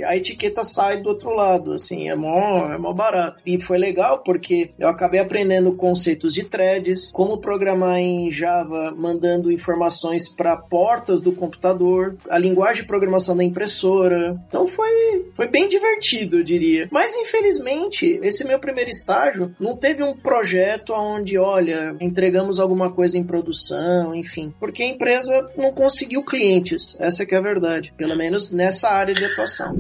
a 0.06 0.16
etiqueta 0.16 0.64
sai 0.64 1.00
do 1.00 1.08
outro 1.08 1.30
lado, 1.30 1.72
assim, 1.72 2.08
é 2.08 2.14
mó, 2.14 2.72
é 2.72 2.78
mó 2.78 2.92
barato. 2.92 3.42
E 3.46 3.60
foi 3.60 3.78
legal 3.78 4.22
porque 4.22 4.70
eu 4.78 4.88
acabei 4.88 5.20
aprendendo 5.20 5.72
conceitos 5.74 6.34
de 6.34 6.44
threads, 6.44 7.10
como 7.12 7.38
programar 7.38 7.98
em 7.98 8.30
Java 8.30 8.94
mandando 8.96 9.50
informações 9.50 10.28
para 10.28 10.56
portas 10.56 11.22
do 11.22 11.32
computador, 11.32 12.16
a 12.28 12.38
linguagem 12.38 12.82
de 12.82 12.88
programação 12.88 13.36
da 13.36 13.44
impressora. 13.44 14.40
Então 14.48 14.66
foi, 14.66 15.26
foi 15.34 15.48
bem 15.48 15.68
divertido, 15.68 16.38
eu 16.38 16.44
diria. 16.44 16.88
Mas 16.90 17.14
infelizmente, 17.14 18.18
esse 18.22 18.44
meu 18.44 18.58
primeiro 18.58 18.90
estágio 18.90 19.54
não 19.58 19.76
teve 19.76 20.02
um 20.02 20.14
projeto 20.14 20.92
onde, 20.92 21.38
olha, 21.38 21.94
entregamos 22.00 22.58
alguma 22.58 22.90
coisa 22.92 23.18
em 23.18 23.24
produção, 23.24 24.14
enfim, 24.14 24.52
porque 24.58 24.82
a 24.82 24.88
empresa 24.88 25.50
não 25.56 25.72
conseguiu 25.72 26.24
clientes. 26.24 26.96
Essa 26.98 27.24
que 27.24 27.34
é 27.34 27.38
a 27.38 27.42
verdade, 27.42 27.92
pelo 27.96 28.16
menos 28.16 28.50
nessa 28.50 28.90
área 29.00 29.14
de 29.14 29.24
atuação. 29.24 29.74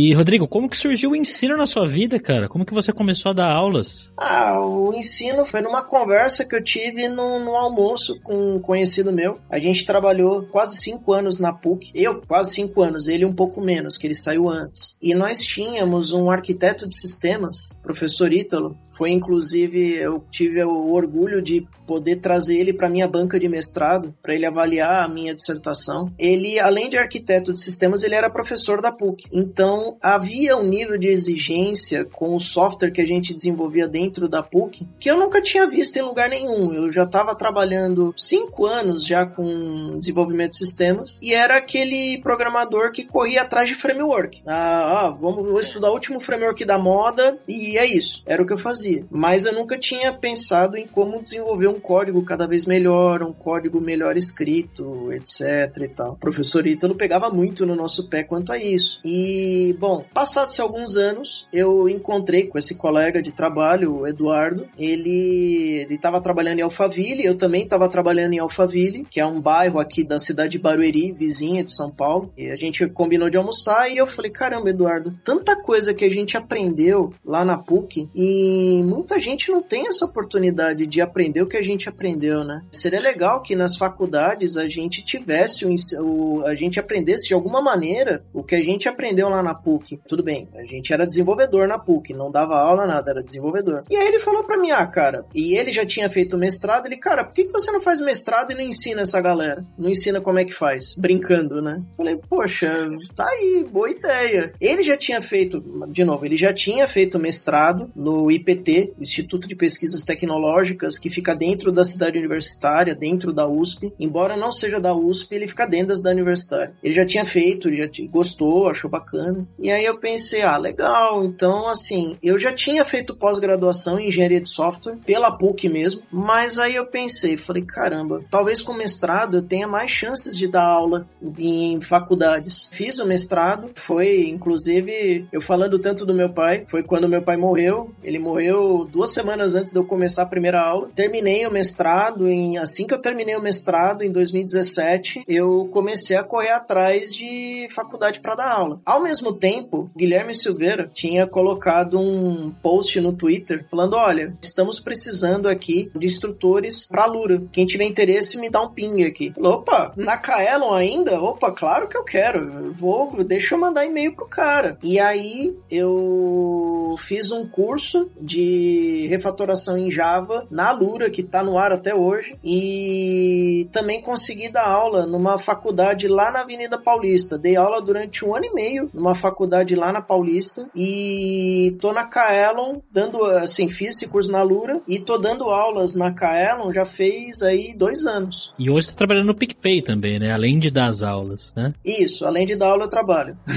E, 0.00 0.14
Rodrigo, 0.14 0.46
como 0.46 0.68
que 0.68 0.76
surgiu 0.76 1.10
o 1.10 1.16
ensino 1.16 1.56
na 1.56 1.66
sua 1.66 1.84
vida, 1.84 2.20
cara? 2.20 2.48
Como 2.48 2.64
que 2.64 2.72
você 2.72 2.92
começou 2.92 3.30
a 3.30 3.32
dar 3.32 3.50
aulas? 3.50 4.12
Ah, 4.16 4.56
o 4.60 4.94
ensino 4.94 5.44
foi 5.44 5.60
numa 5.60 5.82
conversa 5.82 6.44
que 6.44 6.54
eu 6.54 6.62
tive 6.62 7.08
no, 7.08 7.40
no 7.40 7.56
almoço 7.56 8.20
com 8.20 8.54
um 8.54 8.60
conhecido 8.60 9.12
meu. 9.12 9.40
A 9.50 9.58
gente 9.58 9.84
trabalhou 9.84 10.44
quase 10.44 10.78
cinco 10.78 11.12
anos 11.12 11.40
na 11.40 11.52
PUC. 11.52 11.90
Eu, 11.92 12.22
quase 12.22 12.54
cinco 12.54 12.80
anos. 12.80 13.08
Ele 13.08 13.24
um 13.24 13.34
pouco 13.34 13.60
menos, 13.60 13.96
que 13.96 14.06
ele 14.06 14.14
saiu 14.14 14.48
antes. 14.48 14.94
E 15.02 15.16
nós 15.16 15.42
tínhamos 15.42 16.12
um 16.12 16.30
arquiteto 16.30 16.86
de 16.86 16.96
sistemas, 16.96 17.68
professor 17.82 18.32
Ítalo, 18.32 18.78
foi 18.98 19.12
inclusive 19.12 19.94
eu 19.94 20.24
tive 20.28 20.60
o 20.64 20.92
orgulho 20.92 21.40
de 21.40 21.64
poder 21.86 22.16
trazer 22.16 22.58
ele 22.58 22.72
para 22.72 22.90
minha 22.90 23.06
banca 23.06 23.38
de 23.38 23.48
mestrado, 23.48 24.12
para 24.20 24.34
ele 24.34 24.44
avaliar 24.44 25.04
a 25.04 25.08
minha 25.08 25.32
dissertação. 25.32 26.12
Ele, 26.18 26.58
além 26.58 26.90
de 26.90 26.98
arquiteto 26.98 27.54
de 27.54 27.62
sistemas, 27.62 28.02
ele 28.02 28.16
era 28.16 28.28
professor 28.28 28.82
da 28.82 28.90
PUC. 28.90 29.28
Então, 29.32 29.87
havia 30.02 30.56
um 30.56 30.64
nível 30.64 30.98
de 30.98 31.08
exigência 31.08 32.04
com 32.04 32.34
o 32.34 32.40
software 32.40 32.90
que 32.90 33.00
a 33.00 33.06
gente 33.06 33.34
desenvolvia 33.34 33.88
dentro 33.88 34.28
da 34.28 34.42
PUC 34.42 34.86
que 34.98 35.10
eu 35.10 35.16
nunca 35.16 35.40
tinha 35.40 35.66
visto 35.66 35.96
em 35.96 36.02
lugar 36.02 36.28
nenhum. 36.28 36.72
Eu 36.72 36.90
já 36.90 37.04
estava 37.04 37.34
trabalhando 37.34 38.14
cinco 38.16 38.66
anos 38.66 39.04
já 39.04 39.24
com 39.24 39.98
desenvolvimento 39.98 40.52
de 40.52 40.58
sistemas 40.58 41.18
e 41.22 41.32
era 41.32 41.56
aquele 41.56 42.18
programador 42.18 42.92
que 42.92 43.04
corria 43.04 43.42
atrás 43.42 43.68
de 43.68 43.74
framework. 43.74 44.42
Ah, 44.46 45.06
ah 45.06 45.10
vamos 45.10 45.66
estudar 45.66 45.90
o 45.90 45.94
último 45.94 46.20
framework 46.20 46.64
da 46.64 46.78
moda 46.78 47.38
e 47.48 47.78
é 47.78 47.86
isso. 47.86 48.22
Era 48.26 48.42
o 48.42 48.46
que 48.46 48.52
eu 48.52 48.58
fazia. 48.58 49.04
Mas 49.10 49.46
eu 49.46 49.52
nunca 49.52 49.78
tinha 49.78 50.12
pensado 50.12 50.76
em 50.76 50.86
como 50.86 51.22
desenvolver 51.22 51.68
um 51.68 51.80
código 51.80 52.22
cada 52.24 52.46
vez 52.46 52.66
melhor, 52.66 53.22
um 53.22 53.32
código 53.32 53.80
melhor 53.80 54.16
escrito, 54.16 55.12
etc 55.12 55.76
e 55.82 55.88
tal. 55.88 56.12
O 56.12 56.16
professor 56.16 56.66
Ítalo 56.66 56.94
pegava 56.94 57.30
muito 57.30 57.64
no 57.64 57.74
nosso 57.74 58.08
pé 58.08 58.22
quanto 58.22 58.52
a 58.52 58.58
isso. 58.58 59.00
E, 59.04 59.76
bom, 59.78 60.04
passados 60.12 60.58
alguns 60.60 60.96
anos, 60.96 61.46
eu 61.52 61.88
encontrei 61.88 62.46
com 62.46 62.58
esse 62.58 62.76
colega 62.76 63.22
de 63.22 63.32
trabalho, 63.32 64.00
o 64.00 64.06
Eduardo. 64.06 64.68
Ele 64.78 65.86
estava 65.88 66.20
trabalhando 66.20 66.58
em 66.58 66.62
Alphaville, 66.62 67.24
eu 67.24 67.36
também 67.36 67.64
estava 67.64 67.88
trabalhando 67.88 68.32
em 68.34 68.38
Alphaville, 68.38 69.04
que 69.04 69.20
é 69.20 69.26
um 69.26 69.40
bairro 69.40 69.78
aqui 69.78 70.02
da 70.02 70.18
cidade 70.18 70.52
de 70.52 70.58
Barueri, 70.58 71.12
vizinha 71.12 71.64
de 71.64 71.74
São 71.74 71.90
Paulo. 71.90 72.32
E 72.36 72.50
a 72.50 72.56
gente 72.56 72.86
combinou 72.88 73.30
de 73.30 73.36
almoçar 73.36 73.90
e 73.90 73.96
eu 73.96 74.06
falei: 74.06 74.30
caramba, 74.30 74.70
Eduardo, 74.70 75.12
tanta 75.24 75.56
coisa 75.56 75.94
que 75.94 76.04
a 76.04 76.10
gente 76.10 76.36
aprendeu 76.36 77.12
lá 77.24 77.44
na 77.44 77.56
PUC 77.56 78.08
e 78.14 78.82
muita 78.84 79.20
gente 79.20 79.50
não 79.50 79.62
tem 79.62 79.86
essa 79.86 80.04
oportunidade 80.04 80.86
de 80.86 81.00
aprender 81.00 81.42
o 81.42 81.46
que 81.46 81.56
a 81.56 81.62
gente 81.62 81.88
aprendeu, 81.88 82.44
né? 82.44 82.62
Seria 82.72 83.00
legal 83.00 83.42
que 83.42 83.54
nas 83.54 83.76
faculdades 83.76 84.56
a 84.56 84.68
gente 84.68 85.04
tivesse 85.04 85.64
o, 85.64 85.74
o 86.02 86.44
a 86.44 86.54
gente 86.54 86.80
aprendesse 86.80 87.28
de 87.28 87.34
alguma 87.34 87.60
maneira 87.60 88.24
o 88.32 88.42
que 88.42 88.54
a 88.54 88.62
gente 88.62 88.88
aprendeu 88.88 89.28
lá 89.28 89.42
na 89.42 89.54
PUC. 89.54 89.67
Tudo 90.08 90.22
bem, 90.22 90.48
a 90.54 90.62
gente 90.64 90.92
era 90.92 91.06
desenvolvedor 91.06 91.68
na 91.68 91.78
PUC, 91.78 92.14
não 92.14 92.30
dava 92.30 92.56
aula 92.56 92.86
nada, 92.86 93.10
era 93.10 93.22
desenvolvedor. 93.22 93.82
E 93.90 93.96
aí 93.96 94.08
ele 94.08 94.20
falou 94.20 94.44
para 94.44 94.56
mim, 94.56 94.70
ah, 94.70 94.86
cara, 94.86 95.24
e 95.34 95.56
ele 95.56 95.70
já 95.72 95.84
tinha 95.84 96.08
feito 96.08 96.38
mestrado, 96.38 96.86
ele, 96.86 96.96
cara, 96.96 97.24
por 97.24 97.34
que, 97.34 97.44
que 97.44 97.52
você 97.52 97.70
não 97.70 97.80
faz 97.80 98.00
mestrado 98.00 98.52
e 98.52 98.54
não 98.54 98.62
ensina 98.62 99.02
essa 99.02 99.20
galera? 99.20 99.64
Não 99.78 99.90
ensina 99.90 100.20
como 100.20 100.38
é 100.38 100.44
que 100.44 100.52
faz, 100.52 100.94
brincando, 100.96 101.60
né? 101.60 101.82
Falei, 101.96 102.18
poxa, 102.28 102.72
tá 103.14 103.26
aí, 103.26 103.66
boa 103.70 103.90
ideia. 103.90 104.52
Ele 104.60 104.82
já 104.82 104.96
tinha 104.96 105.20
feito, 105.20 105.60
de 105.88 106.04
novo, 106.04 106.24
ele 106.24 106.36
já 106.36 106.52
tinha 106.52 106.86
feito 106.86 107.18
mestrado 107.18 107.90
no 107.94 108.30
IPT, 108.30 108.94
Instituto 109.00 109.48
de 109.48 109.54
Pesquisas 109.54 110.04
Tecnológicas, 110.04 110.98
que 110.98 111.10
fica 111.10 111.34
dentro 111.34 111.72
da 111.72 111.84
cidade 111.84 112.18
universitária, 112.18 112.94
dentro 112.94 113.32
da 113.32 113.46
USP. 113.46 113.92
Embora 113.98 114.36
não 114.36 114.52
seja 114.52 114.80
da 114.80 114.94
USP, 114.94 115.34
ele 115.34 115.48
fica 115.48 115.66
dentro 115.66 116.00
da 116.02 116.10
universitária. 116.10 116.74
Ele 116.82 116.94
já 116.94 117.04
tinha 117.04 117.24
feito, 117.24 117.68
ele 117.68 117.78
já 117.78 117.88
gostou, 118.10 118.68
achou 118.68 118.90
bacana. 118.90 119.46
E 119.58 119.70
aí 119.70 119.84
eu 119.84 119.98
pensei, 119.98 120.42
ah, 120.42 120.56
legal, 120.56 121.24
então 121.24 121.68
assim, 121.68 122.16
eu 122.22 122.38
já 122.38 122.52
tinha 122.52 122.84
feito 122.84 123.14
pós-graduação 123.14 123.98
em 123.98 124.08
engenharia 124.08 124.40
de 124.40 124.48
software, 124.48 124.96
pela 125.04 125.30
PUC 125.30 125.68
mesmo, 125.68 126.02
mas 126.10 126.58
aí 126.58 126.76
eu 126.76 126.86
pensei, 126.86 127.36
falei, 127.36 127.64
caramba, 127.64 128.22
talvez 128.30 128.62
com 128.62 128.72
mestrado 128.72 129.38
eu 129.38 129.42
tenha 129.42 129.66
mais 129.66 129.90
chances 129.90 130.36
de 130.36 130.46
dar 130.46 130.64
aula 130.64 131.06
em 131.38 131.80
faculdades. 131.80 132.68
Fiz 132.72 132.98
o 132.98 133.06
mestrado, 133.06 133.70
foi 133.74 134.28
inclusive, 134.28 135.26
eu 135.32 135.40
falando 135.40 135.78
tanto 135.78 136.06
do 136.06 136.14
meu 136.14 136.30
pai, 136.30 136.64
foi 136.68 136.82
quando 136.82 137.08
meu 137.08 137.22
pai 137.22 137.36
morreu, 137.36 137.92
ele 138.02 138.18
morreu 138.18 138.88
duas 138.90 139.12
semanas 139.12 139.54
antes 139.54 139.72
de 139.72 139.78
eu 139.78 139.84
começar 139.84 140.22
a 140.22 140.26
primeira 140.26 140.60
aula. 140.60 140.88
Terminei 140.94 141.46
o 141.46 141.52
mestrado, 141.52 142.28
em, 142.28 142.58
assim 142.58 142.86
que 142.86 142.94
eu 142.94 143.00
terminei 143.00 143.36
o 143.36 143.42
mestrado, 143.42 144.02
em 144.02 144.10
2017, 144.10 145.24
eu 145.26 145.68
comecei 145.72 146.16
a 146.16 146.22
correr 146.22 146.50
atrás 146.50 147.14
de 147.14 147.66
faculdade 147.74 148.20
para 148.20 148.34
dar 148.34 148.52
aula. 148.52 148.80
Ao 148.84 149.02
mesmo 149.02 149.32
tempo, 149.38 149.90
Guilherme 149.96 150.34
Silveira 150.34 150.90
tinha 150.92 151.26
colocado 151.26 151.98
um 151.98 152.50
post 152.62 153.00
no 153.00 153.12
Twitter 153.12 153.64
falando: 153.70 153.94
olha, 153.94 154.36
estamos 154.42 154.80
precisando 154.80 155.48
aqui 155.48 155.90
de 155.94 156.06
instrutores 156.06 156.86
para 156.86 157.06
Lura. 157.06 157.42
Quem 157.52 157.66
tiver 157.66 157.84
interesse, 157.84 158.38
me 158.38 158.50
dá 158.50 158.62
um 158.62 158.70
ping 158.70 159.04
aqui. 159.04 159.32
Opa, 159.38 159.92
na 159.96 160.16
Kaelon 160.16 160.72
ainda? 160.72 161.20
Opa, 161.20 161.50
claro 161.52 161.88
que 161.88 161.96
eu 161.96 162.04
quero. 162.04 162.72
vou, 162.72 163.24
deixa 163.24 163.54
eu 163.54 163.60
mandar 163.60 163.84
e-mail 163.84 164.14
pro 164.14 164.26
cara. 164.26 164.78
E 164.82 164.98
aí 164.98 165.56
eu 165.70 166.96
fiz 167.06 167.30
um 167.30 167.46
curso 167.46 168.10
de 168.20 169.06
refatoração 169.08 169.76
em 169.78 169.90
Java 169.90 170.46
na 170.50 170.70
Lura, 170.72 171.10
que 171.10 171.22
tá 171.22 171.42
no 171.42 171.58
ar 171.58 171.72
até 171.72 171.94
hoje, 171.94 172.36
e 172.42 173.68
também 173.72 174.02
consegui 174.02 174.48
dar 174.48 174.66
aula 174.66 175.06
numa 175.06 175.38
faculdade 175.38 176.08
lá 176.08 176.30
na 176.30 176.40
Avenida 176.40 176.78
Paulista. 176.78 177.38
Dei 177.38 177.56
aula 177.56 177.80
durante 177.80 178.24
um 178.24 178.34
ano 178.34 178.46
e 178.46 178.54
meio 178.54 178.90
numa 178.92 179.14
faculdade 179.14 179.27
lá 179.76 179.92
na 179.92 180.00
Paulista 180.00 180.68
e 180.74 181.76
tô 181.80 181.92
na 181.92 182.04
Kaelon 182.04 182.78
dando, 182.90 183.24
assim, 183.24 183.70
fiz 183.70 183.90
esse 183.90 184.08
curso 184.08 184.30
na 184.30 184.42
Lura 184.42 184.80
e 184.86 184.98
tô 184.98 185.18
dando 185.18 185.44
aulas 185.44 185.94
na 185.94 186.12
Kaelon 186.12 186.72
já 186.72 186.84
fez 186.84 187.42
aí 187.42 187.74
dois 187.76 188.06
anos. 188.06 188.52
E 188.58 188.70
hoje 188.70 188.88
você 188.88 188.92
tá 188.92 188.98
trabalhando 188.98 189.26
no 189.26 189.34
PicPay 189.34 189.82
também, 189.82 190.18
né? 190.18 190.32
Além 190.32 190.58
de 190.58 190.70
dar 190.70 190.86
as 190.86 191.02
aulas, 191.02 191.52
né? 191.56 191.72
Isso, 191.84 192.26
além 192.26 192.46
de 192.46 192.56
dar 192.56 192.68
aula 192.68 192.84
eu 192.84 192.88
trabalho. 192.88 193.36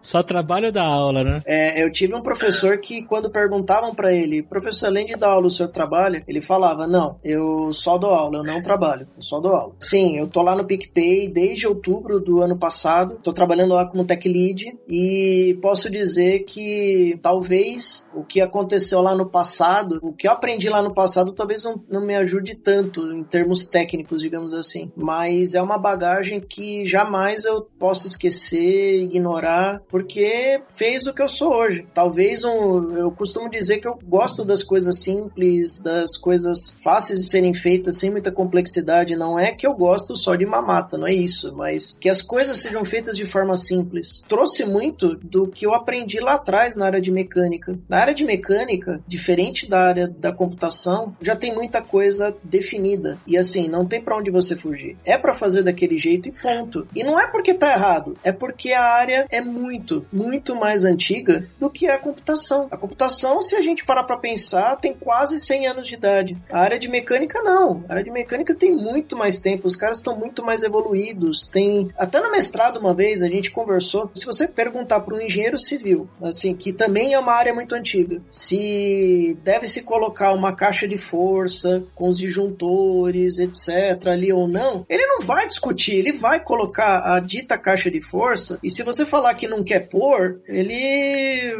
Só 0.00 0.22
trabalho 0.22 0.72
da 0.72 0.84
aula, 0.84 1.24
né? 1.24 1.42
É, 1.44 1.82
eu 1.82 1.90
tive 1.90 2.14
um 2.14 2.22
professor 2.22 2.78
que 2.78 3.02
quando 3.04 3.30
perguntavam 3.30 3.94
para 3.94 4.12
ele, 4.12 4.42
professor, 4.42 4.86
além 4.86 5.06
de 5.06 5.16
dar 5.16 5.30
aula, 5.30 5.46
o 5.46 5.50
senhor 5.50 5.70
trabalha? 5.70 6.22
Ele 6.26 6.40
falava, 6.40 6.86
não, 6.86 7.18
eu 7.22 7.72
só 7.72 7.98
dou 7.98 8.10
aula, 8.10 8.38
eu 8.38 8.44
não 8.44 8.62
trabalho, 8.62 9.06
eu 9.16 9.22
só 9.22 9.40
dou 9.40 9.54
aula. 9.54 9.74
Sim, 9.78 10.18
eu 10.18 10.28
tô 10.28 10.42
lá 10.42 10.54
no 10.54 10.64
PicPay 10.64 11.28
desde 11.28 11.66
outubro 11.66 12.20
do 12.20 12.40
ano 12.40 12.56
passado, 12.56 13.18
tô 13.22 13.32
trabalhando 13.32 13.53
lá 13.62 13.86
como 13.86 14.04
tech 14.04 14.28
lead 14.28 14.76
e 14.88 15.58
posso 15.60 15.90
dizer 15.90 16.40
que 16.40 17.18
talvez 17.22 18.08
o 18.14 18.24
que 18.24 18.40
aconteceu 18.40 19.00
lá 19.00 19.14
no 19.14 19.26
passado, 19.26 19.98
o 20.02 20.12
que 20.12 20.26
eu 20.26 20.32
aprendi 20.32 20.68
lá 20.68 20.82
no 20.82 20.94
passado, 20.94 21.32
talvez 21.32 21.64
não, 21.64 21.82
não 21.88 22.04
me 22.04 22.14
ajude 22.14 22.54
tanto 22.54 23.12
em 23.12 23.22
termos 23.22 23.66
técnicos, 23.66 24.20
digamos 24.22 24.54
assim, 24.54 24.90
mas 24.96 25.54
é 25.54 25.62
uma 25.62 25.78
bagagem 25.78 26.40
que 26.40 26.84
jamais 26.84 27.44
eu 27.44 27.62
posso 27.78 28.06
esquecer, 28.06 29.02
ignorar, 29.02 29.82
porque 29.88 30.60
fez 30.74 31.06
o 31.06 31.12
que 31.12 31.22
eu 31.22 31.28
sou 31.28 31.52
hoje. 31.54 31.86
Talvez 31.92 32.44
um, 32.44 32.96
eu 32.96 33.10
costumo 33.10 33.50
dizer 33.50 33.78
que 33.78 33.88
eu 33.88 33.98
gosto 34.02 34.44
das 34.44 34.62
coisas 34.62 35.02
simples, 35.02 35.82
das 35.82 36.16
coisas 36.16 36.76
fáceis 36.82 37.20
de 37.20 37.26
serem 37.26 37.54
feitas 37.54 37.98
sem 37.98 38.10
muita 38.10 38.32
complexidade. 38.32 39.16
Não 39.16 39.38
é 39.38 39.52
que 39.52 39.66
eu 39.66 39.74
gosto 39.74 40.16
só 40.16 40.34
de 40.34 40.46
mamata, 40.46 40.96
não 40.96 41.06
é 41.06 41.12
isso, 41.12 41.54
mas 41.54 41.96
que 41.98 42.08
as 42.08 42.22
coisas 42.22 42.58
sejam 42.58 42.84
feitas 42.84 43.16
de 43.16 43.26
forma 43.26 43.43
simples. 43.54 44.24
Trouxe 44.28 44.64
muito 44.64 45.16
do 45.16 45.46
que 45.46 45.66
eu 45.66 45.74
aprendi 45.74 46.20
lá 46.20 46.34
atrás 46.34 46.76
na 46.76 46.86
área 46.86 47.00
de 47.00 47.10
mecânica. 47.10 47.78
Na 47.88 47.98
área 47.98 48.14
de 48.14 48.24
mecânica, 48.24 49.00
diferente 49.06 49.68
da 49.68 49.80
área 49.80 50.08
da 50.08 50.32
computação, 50.32 51.16
já 51.20 51.36
tem 51.36 51.54
muita 51.54 51.82
coisa 51.82 52.34
definida. 52.42 53.18
E 53.26 53.36
assim, 53.36 53.68
não 53.68 53.86
tem 53.86 54.00
para 54.00 54.16
onde 54.16 54.30
você 54.30 54.56
fugir. 54.56 54.96
É 55.04 55.18
para 55.18 55.34
fazer 55.34 55.62
daquele 55.62 55.98
jeito 55.98 56.28
e 56.28 56.32
ponto. 56.32 56.86
E 56.94 57.02
não 57.02 57.18
é 57.18 57.26
porque 57.26 57.54
tá 57.54 57.72
errado, 57.72 58.16
é 58.22 58.32
porque 58.32 58.72
a 58.72 58.84
área 58.84 59.26
é 59.30 59.40
muito, 59.40 60.06
muito 60.12 60.54
mais 60.54 60.84
antiga 60.84 61.48
do 61.58 61.70
que 61.70 61.86
a 61.86 61.98
computação. 61.98 62.68
A 62.70 62.76
computação, 62.76 63.42
se 63.42 63.56
a 63.56 63.62
gente 63.62 63.84
parar 63.84 64.04
para 64.04 64.16
pensar, 64.16 64.76
tem 64.76 64.94
quase 64.94 65.38
100 65.38 65.66
anos 65.66 65.86
de 65.86 65.94
idade. 65.94 66.36
A 66.50 66.60
área 66.60 66.78
de 66.78 66.88
mecânica 66.88 67.42
não. 67.42 67.84
A 67.88 67.92
área 67.92 68.04
de 68.04 68.10
mecânica 68.10 68.54
tem 68.54 68.72
muito 68.72 69.16
mais 69.16 69.38
tempo, 69.38 69.66
os 69.66 69.76
caras 69.76 69.98
estão 69.98 70.16
muito 70.16 70.44
mais 70.44 70.62
evoluídos. 70.62 71.46
Tem 71.46 71.90
até 71.96 72.20
no 72.20 72.30
mestrado 72.30 72.78
uma 72.78 72.94
vez 72.94 73.22
a 73.22 73.28
gente 73.34 73.50
conversou. 73.50 74.10
Se 74.14 74.26
você 74.26 74.48
perguntar 74.48 75.00
para 75.00 75.14
um 75.14 75.20
engenheiro 75.20 75.58
civil, 75.58 76.08
assim, 76.22 76.54
que 76.54 76.72
também 76.72 77.14
é 77.14 77.18
uma 77.18 77.32
área 77.32 77.54
muito 77.54 77.74
antiga, 77.74 78.20
se 78.30 79.36
deve 79.42 79.66
se 79.68 79.82
colocar 79.82 80.32
uma 80.32 80.54
caixa 80.54 80.86
de 80.86 80.96
força 80.96 81.84
com 81.94 82.08
os 82.08 82.18
disjuntores, 82.18 83.38
etc, 83.38 84.06
ali 84.06 84.32
ou 84.32 84.48
não, 84.48 84.84
ele 84.88 85.06
não 85.06 85.20
vai 85.20 85.46
discutir, 85.46 85.96
ele 85.96 86.12
vai 86.12 86.40
colocar 86.40 87.02
a 87.04 87.20
dita 87.20 87.58
caixa 87.58 87.90
de 87.90 88.00
força 88.00 88.58
e 88.62 88.70
se 88.70 88.82
você 88.82 89.04
falar 89.04 89.34
que 89.34 89.48
não 89.48 89.62
quer 89.62 89.88
pôr, 89.88 90.40
ele 90.46 91.52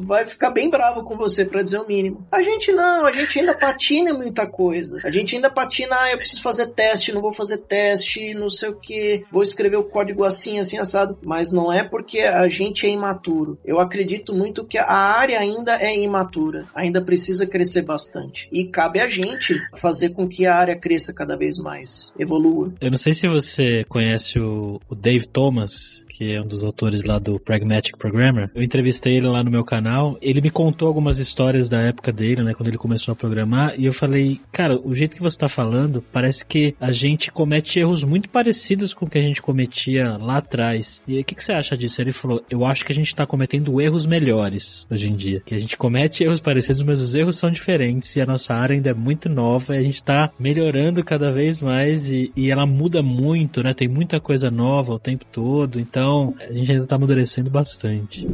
vai 0.00 0.26
ficar 0.26 0.50
bem 0.50 0.68
bravo 0.68 1.04
com 1.04 1.16
você 1.16 1.44
para 1.44 1.62
dizer 1.62 1.78
o 1.78 1.86
mínimo. 1.86 2.26
A 2.30 2.42
gente 2.42 2.72
não, 2.72 3.06
a 3.06 3.12
gente 3.12 3.38
ainda 3.38 3.54
patina 3.54 4.12
muita 4.12 4.46
coisa. 4.46 4.98
A 5.04 5.10
gente 5.10 5.34
ainda 5.34 5.50
patina, 5.50 5.96
ah, 5.98 6.12
eu 6.12 6.18
preciso 6.18 6.42
fazer 6.42 6.66
teste, 6.68 7.12
não 7.12 7.20
vou 7.20 7.32
fazer 7.32 7.58
teste, 7.58 8.34
não 8.34 8.48
sei 8.48 8.68
o 8.68 8.76
que, 8.76 9.24
vou 9.30 9.42
escrever 9.42 9.76
o 9.76 9.84
código 9.84 10.24
assim, 10.24 10.58
assim, 10.58 10.78
assado. 10.78 11.15
Mas 11.22 11.52
não 11.52 11.72
é 11.72 11.82
porque 11.82 12.20
a 12.20 12.48
gente 12.48 12.86
é 12.86 12.90
imaturo. 12.90 13.58
Eu 13.64 13.80
acredito 13.80 14.34
muito 14.34 14.64
que 14.64 14.78
a 14.78 14.90
área 14.90 15.38
ainda 15.38 15.80
é 15.80 15.96
imatura, 15.98 16.66
ainda 16.74 17.00
precisa 17.00 17.46
crescer 17.46 17.82
bastante. 17.82 18.48
E 18.52 18.66
cabe 18.66 19.00
a 19.00 19.08
gente 19.08 19.60
fazer 19.76 20.10
com 20.10 20.28
que 20.28 20.46
a 20.46 20.54
área 20.54 20.76
cresça 20.76 21.12
cada 21.14 21.36
vez 21.36 21.58
mais, 21.58 22.12
evolua. 22.18 22.72
Eu 22.80 22.90
não 22.90 22.98
sei 22.98 23.12
se 23.12 23.26
você 23.26 23.84
conhece 23.88 24.38
o, 24.38 24.80
Dave 24.90 25.26
Thomas, 25.28 26.04
que 26.16 26.32
é 26.32 26.40
um 26.40 26.46
dos 26.46 26.64
autores 26.64 27.04
lá 27.04 27.18
do 27.18 27.38
Pragmatic 27.38 27.98
Programmer. 27.98 28.50
Eu 28.54 28.62
entrevistei 28.62 29.16
ele 29.16 29.28
lá 29.28 29.44
no 29.44 29.50
meu 29.50 29.62
canal. 29.62 30.16
Ele 30.22 30.40
me 30.40 30.50
contou 30.50 30.88
algumas 30.88 31.18
histórias 31.18 31.68
da 31.68 31.78
época 31.78 32.10
dele, 32.10 32.42
né, 32.42 32.54
quando 32.54 32.68
ele 32.68 32.78
começou 32.78 33.12
a 33.12 33.16
programar, 33.16 33.74
e 33.78 33.84
eu 33.84 33.92
falei, 33.92 34.40
cara, 34.50 34.80
o 34.82 34.94
jeito 34.94 35.14
que 35.14 35.22
você 35.22 35.36
tá 35.36 35.48
falando, 35.48 36.02
parece 36.12 36.46
que 36.46 36.74
a 36.80 36.90
gente 36.90 37.30
comete 37.30 37.78
erros 37.78 38.02
muito 38.02 38.30
parecidos 38.30 38.94
com 38.94 39.04
o 39.04 39.10
que 39.10 39.18
a 39.18 39.22
gente 39.22 39.42
cometia 39.42 40.16
lá 40.16 40.38
atrás. 40.38 41.02
E 41.06 41.20
o 41.20 41.24
que, 41.24 41.34
que 41.34 41.44
você 41.44 41.52
acha 41.52 41.76
disso? 41.76 42.00
Ele 42.00 42.12
falou, 42.12 42.42
eu 42.48 42.64
acho 42.64 42.84
que 42.84 42.92
a 42.92 42.94
gente 42.94 43.14
tá 43.14 43.26
cometendo 43.26 43.78
erros 43.78 44.06
melhores 44.06 44.86
hoje 44.90 45.10
em 45.10 45.16
dia. 45.16 45.42
Que 45.44 45.54
a 45.54 45.58
gente 45.58 45.76
comete 45.76 46.24
erros 46.24 46.40
parecidos, 46.40 46.82
mas 46.82 46.98
os 46.98 47.14
erros 47.14 47.36
são 47.36 47.50
diferentes 47.50 48.16
e 48.16 48.22
a 48.22 48.26
nossa 48.26 48.54
área 48.54 48.74
ainda 48.74 48.90
é 48.90 48.94
muito 48.94 49.28
nova 49.28 49.74
e 49.74 49.78
a 49.78 49.82
gente 49.82 50.02
tá 50.02 50.30
melhorando 50.38 51.04
cada 51.04 51.30
vez 51.30 51.58
mais 51.58 52.08
e, 52.08 52.32
e 52.34 52.50
ela 52.50 52.64
muda 52.64 53.02
muito, 53.02 53.62
né? 53.62 53.74
Tem 53.74 53.88
muita 53.88 54.18
coisa 54.18 54.50
nova 54.50 54.94
o 54.94 54.98
tempo 54.98 55.26
todo. 55.30 55.78
Então, 56.06 56.36
a 56.38 56.52
gente 56.52 56.70
ainda 56.70 56.86
tá 56.86 56.94
amadurecendo 56.94 57.50
bastante. 57.50 58.24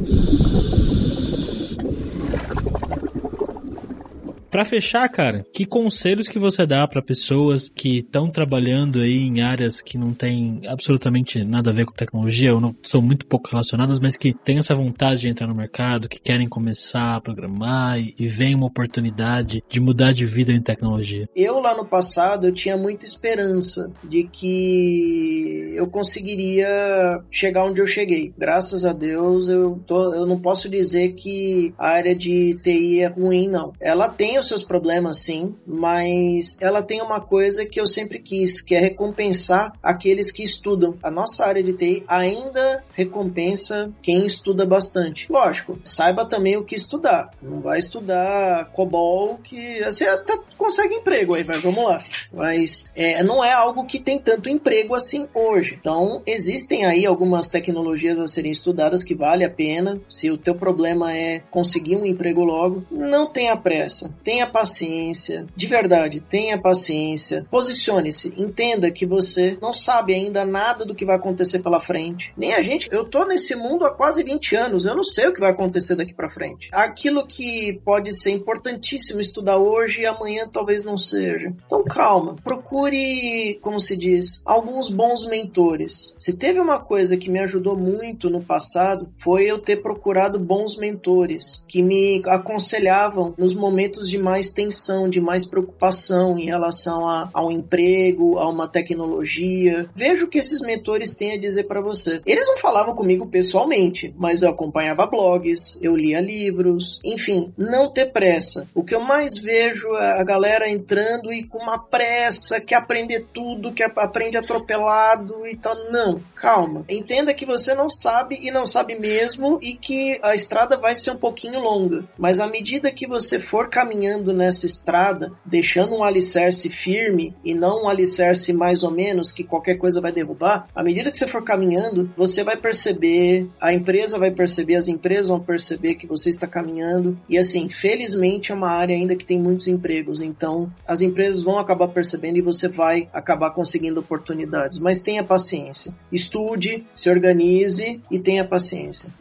Para 4.53 4.65
fechar, 4.65 5.09
cara, 5.09 5.43
que 5.51 5.65
conselhos 5.65 6.27
que 6.27 6.37
você 6.37 6.63
dá 6.63 6.87
para 6.87 7.01
pessoas 7.01 7.71
que 7.73 7.97
estão 7.97 8.29
trabalhando 8.29 9.01
aí 9.01 9.17
em 9.17 9.41
áreas 9.41 9.81
que 9.81 9.97
não 9.97 10.13
tem 10.13 10.61
absolutamente 10.67 11.43
nada 11.43 11.71
a 11.71 11.73
ver 11.73 11.87
com 11.87 11.91
tecnologia 11.91 12.53
ou 12.53 12.61
não 12.61 12.75
são 12.83 13.01
muito 13.01 13.25
pouco 13.25 13.49
relacionadas, 13.49 13.99
mas 13.99 14.15
que 14.15 14.31
têm 14.31 14.59
essa 14.59 14.75
vontade 14.75 15.21
de 15.21 15.27
entrar 15.27 15.47
no 15.47 15.55
mercado, 15.55 16.07
que 16.07 16.21
querem 16.21 16.47
começar 16.47 17.15
a 17.15 17.19
programar 17.19 17.99
e, 17.99 18.13
e 18.19 18.27
veem 18.27 18.53
uma 18.53 18.67
oportunidade 18.67 19.63
de 19.67 19.79
mudar 19.79 20.13
de 20.13 20.27
vida 20.27 20.51
em 20.51 20.61
tecnologia? 20.61 21.27
Eu 21.35 21.59
lá 21.59 21.75
no 21.75 21.85
passado 21.85 22.45
eu 22.45 22.53
tinha 22.53 22.77
muita 22.77 23.07
esperança 23.07 23.91
de 24.03 24.25
que 24.25 25.73
eu 25.75 25.87
conseguiria 25.87 27.23
chegar 27.31 27.65
onde 27.65 27.81
eu 27.81 27.87
cheguei. 27.87 28.31
Graças 28.37 28.85
a 28.85 28.93
Deus 28.93 29.49
eu 29.49 29.81
tô, 29.87 30.13
eu 30.13 30.27
não 30.27 30.39
posso 30.39 30.69
dizer 30.69 31.13
que 31.13 31.73
a 31.75 31.87
área 31.87 32.15
de 32.15 32.53
TI 32.61 32.99
é 32.99 33.07
ruim 33.07 33.47
não. 33.47 33.73
Ela 33.81 34.07
tem 34.07 34.42
os 34.43 34.49
seus 34.49 34.63
problemas 34.63 35.19
sim, 35.19 35.55
mas 35.65 36.57
ela 36.61 36.81
tem 36.81 37.01
uma 37.01 37.19
coisa 37.19 37.65
que 37.65 37.79
eu 37.79 37.87
sempre 37.87 38.19
quis, 38.19 38.61
que 38.61 38.75
é 38.75 38.79
recompensar 38.79 39.73
aqueles 39.81 40.31
que 40.31 40.43
estudam. 40.43 40.97
A 41.01 41.09
nossa 41.09 41.45
área 41.45 41.63
de 41.63 41.73
TI 41.73 42.03
ainda 42.07 42.83
recompensa 42.93 43.91
quem 44.01 44.25
estuda 44.25 44.65
bastante. 44.65 45.27
Lógico, 45.29 45.79
saiba 45.83 46.25
também 46.25 46.57
o 46.57 46.63
que 46.63 46.75
estudar. 46.75 47.31
Não 47.41 47.61
vai 47.61 47.79
estudar 47.79 48.65
COBOL 48.71 49.39
que 49.43 49.83
você 49.83 50.05
até 50.07 50.37
consegue 50.57 50.95
emprego 50.95 51.33
aí, 51.33 51.43
mas 51.43 51.61
vamos 51.61 51.83
lá. 51.83 52.03
Mas 52.31 52.89
é, 52.95 53.23
não 53.23 53.43
é 53.43 53.51
algo 53.51 53.85
que 53.85 53.99
tem 53.99 54.19
tanto 54.19 54.49
emprego 54.49 54.95
assim 54.95 55.27
hoje. 55.33 55.77
Então, 55.79 56.21
existem 56.25 56.85
aí 56.85 57.05
algumas 57.05 57.49
tecnologias 57.49 58.19
a 58.19 58.27
serem 58.27 58.51
estudadas 58.51 59.03
que 59.03 59.15
vale 59.15 59.43
a 59.43 59.49
pena. 59.49 59.99
Se 60.09 60.29
o 60.31 60.37
teu 60.37 60.55
problema 60.55 61.13
é 61.13 61.41
conseguir 61.51 61.97
um 61.97 62.05
emprego 62.05 62.43
logo, 62.43 62.83
não 62.91 63.25
tenha 63.25 63.55
pressa. 63.55 64.13
Tenha 64.33 64.47
paciência. 64.47 65.45
De 65.55 65.67
verdade, 65.67 66.19
tenha 66.19 66.57
paciência. 66.57 67.45
Posicione-se. 67.51 68.33
Entenda 68.35 68.89
que 68.89 69.05
você 69.05 69.55
não 69.61 69.71
sabe 69.71 70.15
ainda 70.15 70.43
nada 70.43 70.83
do 70.83 70.95
que 70.95 71.05
vai 71.05 71.17
acontecer 71.17 71.59
pela 71.59 71.79
frente. 71.79 72.33
Nem 72.35 72.51
a 72.55 72.63
gente. 72.63 72.89
Eu 72.91 73.05
tô 73.05 73.25
nesse 73.25 73.55
mundo 73.55 73.85
há 73.85 73.91
quase 73.91 74.23
20 74.23 74.55
anos. 74.55 74.87
Eu 74.87 74.95
não 74.95 75.03
sei 75.03 75.27
o 75.27 75.33
que 75.33 75.39
vai 75.39 75.51
acontecer 75.51 75.95
daqui 75.95 76.15
para 76.15 76.31
frente. 76.31 76.67
Aquilo 76.71 77.27
que 77.27 77.79
pode 77.85 78.11
ser 78.11 78.31
importantíssimo 78.31 79.21
estudar 79.21 79.57
hoje 79.57 80.01
e 80.01 80.07
amanhã 80.07 80.49
talvez 80.51 80.83
não 80.83 80.97
seja. 80.97 81.53
Então 81.67 81.83
calma. 81.83 82.35
Procure, 82.43 83.59
como 83.61 83.79
se 83.79 83.95
diz, 83.95 84.41
alguns 84.43 84.89
bons 84.89 85.27
mentores. 85.27 86.15
Se 86.17 86.35
teve 86.35 86.59
uma 86.59 86.79
coisa 86.79 87.17
que 87.17 87.29
me 87.29 87.39
ajudou 87.39 87.77
muito 87.77 88.31
no 88.31 88.41
passado, 88.41 89.13
foi 89.19 89.43
eu 89.43 89.59
ter 89.59 89.83
procurado 89.83 90.39
bons 90.39 90.75
mentores 90.75 91.63
que 91.67 91.83
me 91.83 92.19
aconselhavam 92.25 93.35
nos 93.37 93.53
momentos 93.53 94.09
de 94.09 94.22
mais 94.23 94.51
tensão, 94.51 95.09
de 95.09 95.19
mais 95.19 95.45
preocupação 95.45 96.37
em 96.37 96.45
relação 96.45 97.07
a, 97.07 97.29
a 97.33 97.45
um 97.45 97.51
emprego, 97.51 98.39
a 98.39 98.49
uma 98.49 98.67
tecnologia. 98.67 99.89
Veja 99.93 100.23
o 100.23 100.27
que 100.27 100.37
esses 100.37 100.61
mentores 100.61 101.13
têm 101.13 101.33
a 101.33 101.39
dizer 101.39 101.65
para 101.65 101.81
você. 101.81 102.21
Eles 102.25 102.47
não 102.47 102.57
falavam 102.57 102.95
comigo 102.95 103.27
pessoalmente, 103.27 104.13
mas 104.17 104.41
eu 104.41 104.49
acompanhava 104.49 105.05
blogs, 105.05 105.77
eu 105.81 105.95
lia 105.95 106.21
livros, 106.21 107.01
enfim, 107.03 107.53
não 107.57 107.91
ter 107.91 108.05
pressa. 108.11 108.65
O 108.73 108.83
que 108.83 108.95
eu 108.95 109.01
mais 109.01 109.37
vejo 109.37 109.93
é 109.95 110.19
a 110.19 110.23
galera 110.23 110.69
entrando 110.69 111.33
e 111.33 111.43
com 111.43 111.57
uma 111.57 111.77
pressa, 111.77 112.61
quer 112.61 112.75
aprender 112.75 113.27
tudo, 113.33 113.73
que 113.73 113.83
aprende 113.83 114.37
atropelado 114.37 115.45
e 115.45 115.57
tal. 115.57 115.75
Não, 115.91 116.21
calma. 116.35 116.85
Entenda 116.87 117.33
que 117.33 117.45
você 117.45 117.73
não 117.75 117.89
sabe 117.89 118.39
e 118.41 118.51
não 118.51 118.65
sabe 118.65 118.97
mesmo 118.97 119.59
e 119.61 119.75
que 119.75 120.17
a 120.23 120.33
estrada 120.33 120.77
vai 120.77 120.95
ser 120.95 121.11
um 121.11 121.17
pouquinho 121.17 121.59
longa. 121.59 122.05
Mas 122.17 122.39
à 122.39 122.47
medida 122.47 122.91
que 122.91 123.05
você 123.07 123.39
for 123.39 123.69
caminhando 123.69 124.12
nessa 124.21 124.65
estrada, 124.65 125.31
deixando 125.45 125.95
um 125.95 126.03
alicerce 126.03 126.69
firme 126.69 127.33
e 127.43 127.53
não 127.53 127.83
um 127.83 127.89
alicerce 127.89 128.53
mais 128.53 128.83
ou 128.83 128.91
menos 128.91 129.31
que 129.31 129.43
qualquer 129.43 129.75
coisa 129.75 130.01
vai 130.01 130.11
derrubar, 130.11 130.67
à 130.75 130.83
medida 130.83 131.09
que 131.09 131.17
você 131.17 131.27
for 131.27 131.43
caminhando, 131.43 132.11
você 132.15 132.43
vai 132.43 132.57
perceber, 132.57 133.47
a 133.59 133.73
empresa 133.73 134.17
vai 134.17 134.31
perceber, 134.31 134.75
as 134.75 134.87
empresas 134.87 135.27
vão 135.27 135.39
perceber 135.39 135.95
que 135.95 136.07
você 136.07 136.29
está 136.29 136.47
caminhando. 136.47 137.17
E 137.27 137.37
assim, 137.37 137.69
felizmente 137.69 138.51
é 138.51 138.55
uma 138.55 138.69
área 138.69 138.95
ainda 138.95 139.15
que 139.15 139.25
tem 139.25 139.39
muitos 139.39 139.67
empregos, 139.67 140.21
então 140.21 140.71
as 140.87 141.01
empresas 141.01 141.41
vão 141.41 141.57
acabar 141.57 141.87
percebendo 141.87 142.37
e 142.37 142.41
você 142.41 142.67
vai 142.67 143.07
acabar 143.13 143.51
conseguindo 143.51 143.99
oportunidades. 143.99 144.79
Mas 144.79 144.99
tenha 144.99 145.23
paciência. 145.23 145.93
Estude, 146.11 146.85
se 146.95 147.09
organize 147.09 148.01
e 148.09 148.19
tenha 148.19 148.45
paciência. 148.45 149.13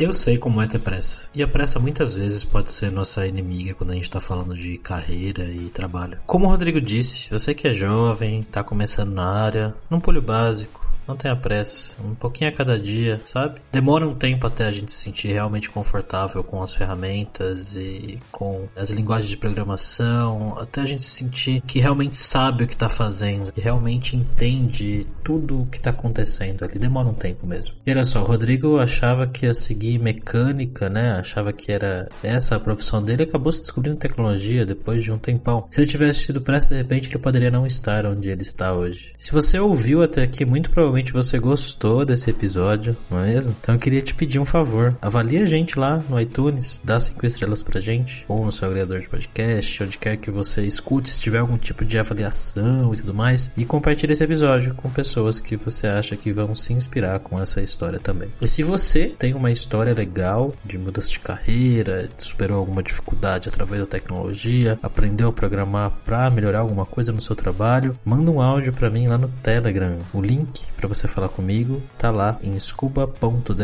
Eu 0.00 0.14
sei 0.14 0.38
como 0.38 0.62
é 0.62 0.66
ter 0.66 0.78
pressa. 0.78 1.28
E 1.34 1.42
a 1.42 1.46
pressa 1.46 1.78
muitas 1.78 2.14
vezes 2.14 2.42
pode 2.42 2.72
ser 2.72 2.90
nossa 2.90 3.26
inimiga 3.26 3.74
quando 3.74 3.90
a 3.90 3.94
gente 3.94 4.08
tá 4.08 4.18
falando 4.18 4.56
de 4.56 4.78
carreira 4.78 5.44
e 5.44 5.68
trabalho. 5.68 6.18
Como 6.26 6.46
o 6.46 6.48
Rodrigo 6.48 6.80
disse, 6.80 7.30
eu 7.30 7.38
sei 7.38 7.52
que 7.52 7.68
é 7.68 7.74
jovem, 7.74 8.42
tá 8.42 8.64
começando 8.64 9.12
na 9.12 9.30
área, 9.30 9.74
não 9.90 10.00
pule 10.00 10.18
o 10.18 10.22
básico, 10.22 10.89
não 11.10 11.16
tenha 11.16 11.36
pressa, 11.36 11.96
um 12.02 12.14
pouquinho 12.14 12.50
a 12.50 12.52
cada 12.52 12.78
dia, 12.78 13.20
sabe? 13.24 13.60
Demora 13.72 14.08
um 14.08 14.14
tempo 14.14 14.46
até 14.46 14.66
a 14.66 14.72
gente 14.72 14.92
se 14.92 15.02
sentir 15.02 15.28
realmente 15.28 15.68
confortável 15.70 16.42
com 16.42 16.62
as 16.62 16.74
ferramentas 16.74 17.76
e 17.76 18.18
com 18.30 18.68
as 18.76 18.90
linguagens 18.90 19.28
de 19.28 19.36
programação, 19.36 20.56
até 20.58 20.80
a 20.80 20.84
gente 20.84 21.02
se 21.02 21.10
sentir 21.10 21.62
que 21.62 21.78
realmente 21.78 22.16
sabe 22.16 22.64
o 22.64 22.66
que 22.66 22.74
está 22.74 22.88
fazendo, 22.88 23.52
que 23.52 23.60
realmente 23.60 24.16
entende 24.16 25.06
tudo 25.24 25.62
o 25.62 25.66
que 25.66 25.78
está 25.78 25.90
acontecendo 25.90 26.64
ali. 26.64 26.78
Demora 26.78 27.08
um 27.08 27.14
tempo 27.14 27.46
mesmo. 27.46 27.74
E 27.86 27.90
olha 27.90 28.04
só, 28.04 28.22
o 28.22 28.24
Rodrigo 28.24 28.78
achava 28.78 29.26
que 29.26 29.46
ia 29.46 29.54
seguir 29.54 29.98
mecânica, 29.98 30.88
né? 30.88 31.12
Achava 31.12 31.52
que 31.52 31.72
era 31.72 32.08
essa 32.22 32.56
a 32.56 32.60
profissão 32.60 33.02
dele, 33.02 33.24
acabou 33.24 33.52
se 33.52 33.60
descobrindo 33.60 33.96
tecnologia 33.96 34.64
depois 34.64 35.02
de 35.02 35.12
um 35.12 35.18
tempão. 35.18 35.66
Se 35.70 35.80
ele 35.80 35.88
tivesse 35.88 36.26
tido 36.26 36.40
pressa, 36.40 36.68
de 36.68 36.76
repente 36.76 37.08
ele 37.08 37.18
poderia 37.18 37.50
não 37.50 37.66
estar 37.66 38.06
onde 38.06 38.30
ele 38.30 38.42
está 38.42 38.72
hoje. 38.72 39.14
Se 39.18 39.32
você 39.32 39.58
ouviu 39.58 40.02
até 40.02 40.22
aqui, 40.22 40.44
muito 40.44 40.70
provavelmente 40.70 40.99
provavelmente 41.00 41.12
você 41.12 41.38
gostou 41.38 42.04
desse 42.04 42.30
episódio, 42.30 42.96
não 43.10 43.20
é 43.20 43.30
mesmo? 43.32 43.54
Então 43.60 43.74
eu 43.74 43.78
queria 43.78 44.02
te 44.02 44.14
pedir 44.14 44.38
um 44.38 44.44
favor. 44.44 44.96
Avalie 45.00 45.38
a 45.38 45.46
gente 45.46 45.78
lá 45.78 46.02
no 46.08 46.20
iTunes, 46.20 46.80
dá 46.84 47.00
cinco 47.00 47.24
estrelas 47.26 47.62
pra 47.62 47.80
gente, 47.80 48.24
ou 48.28 48.44
no 48.44 48.52
seu 48.52 48.68
agregador 48.68 49.00
de 49.00 49.08
podcast, 49.08 49.82
onde 49.82 49.98
quer 49.98 50.16
que 50.16 50.30
você 50.30 50.62
escute, 50.62 51.10
se 51.10 51.20
tiver 51.20 51.38
algum 51.38 51.56
tipo 51.56 51.84
de 51.84 51.98
avaliação 51.98 52.92
e 52.92 52.98
tudo 52.98 53.14
mais, 53.14 53.50
e 53.56 53.64
compartilhe 53.64 54.12
esse 54.12 54.24
episódio 54.24 54.74
com 54.74 54.90
pessoas 54.90 55.40
que 55.40 55.56
você 55.56 55.86
acha 55.86 56.16
que 56.16 56.32
vão 56.32 56.54
se 56.54 56.72
inspirar 56.72 57.18
com 57.20 57.40
essa 57.40 57.60
história 57.60 57.98
também. 57.98 58.30
E 58.40 58.48
se 58.48 58.62
você 58.62 59.14
tem 59.18 59.34
uma 59.34 59.50
história 59.50 59.94
legal 59.94 60.54
de 60.64 60.78
mudança 60.78 61.08
de 61.08 61.20
carreira, 61.20 62.08
superou 62.18 62.58
alguma 62.58 62.82
dificuldade 62.82 63.48
através 63.48 63.80
da 63.80 63.86
tecnologia, 63.86 64.78
aprendeu 64.82 65.28
a 65.28 65.32
programar 65.32 65.92
para 66.04 66.30
melhorar 66.30 66.60
alguma 66.60 66.84
coisa 66.84 67.12
no 67.12 67.20
seu 67.20 67.34
trabalho, 67.34 67.98
manda 68.04 68.30
um 68.30 68.40
áudio 68.40 68.72
para 68.72 68.90
mim 68.90 69.06
lá 69.06 69.16
no 69.16 69.28
Telegram. 69.28 69.98
O 70.12 70.20
link 70.20 70.66
para 70.80 70.88
você 70.88 71.06
falar 71.06 71.28
comigo, 71.28 71.82
tá 71.98 72.10
lá 72.10 72.38
em 72.42 72.58
scuba.dev.br 72.58 73.54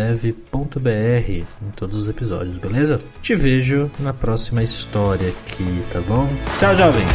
em 1.31 1.70
todos 1.74 1.96
os 1.96 2.09
episódios, 2.09 2.59
beleza? 2.59 3.00
Te 3.22 3.35
vejo 3.35 3.90
na 3.98 4.12
próxima 4.12 4.62
história 4.62 5.29
aqui, 5.29 5.85
tá 5.90 6.00
bom? 6.02 6.29
Tchau, 6.59 6.76
jovem! 6.76 7.07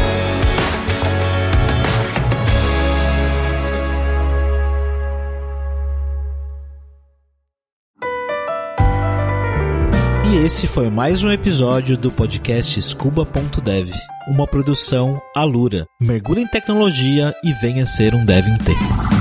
E 10.32 10.46
esse 10.46 10.66
foi 10.66 10.90
mais 10.90 11.24
um 11.24 11.30
episódio 11.30 11.98
do 11.98 12.10
podcast 12.10 12.82
Scuba.dev, 12.82 13.92
uma 14.28 14.48
produção 14.48 15.22
Alura. 15.36 15.86
Mergulhe 16.00 16.42
em 16.42 16.48
tecnologia 16.48 17.36
e 17.44 17.54
venha 17.54 17.86
ser 17.86 18.16
um 18.16 18.26
dev 18.26 18.48
inteiro. 18.48 19.21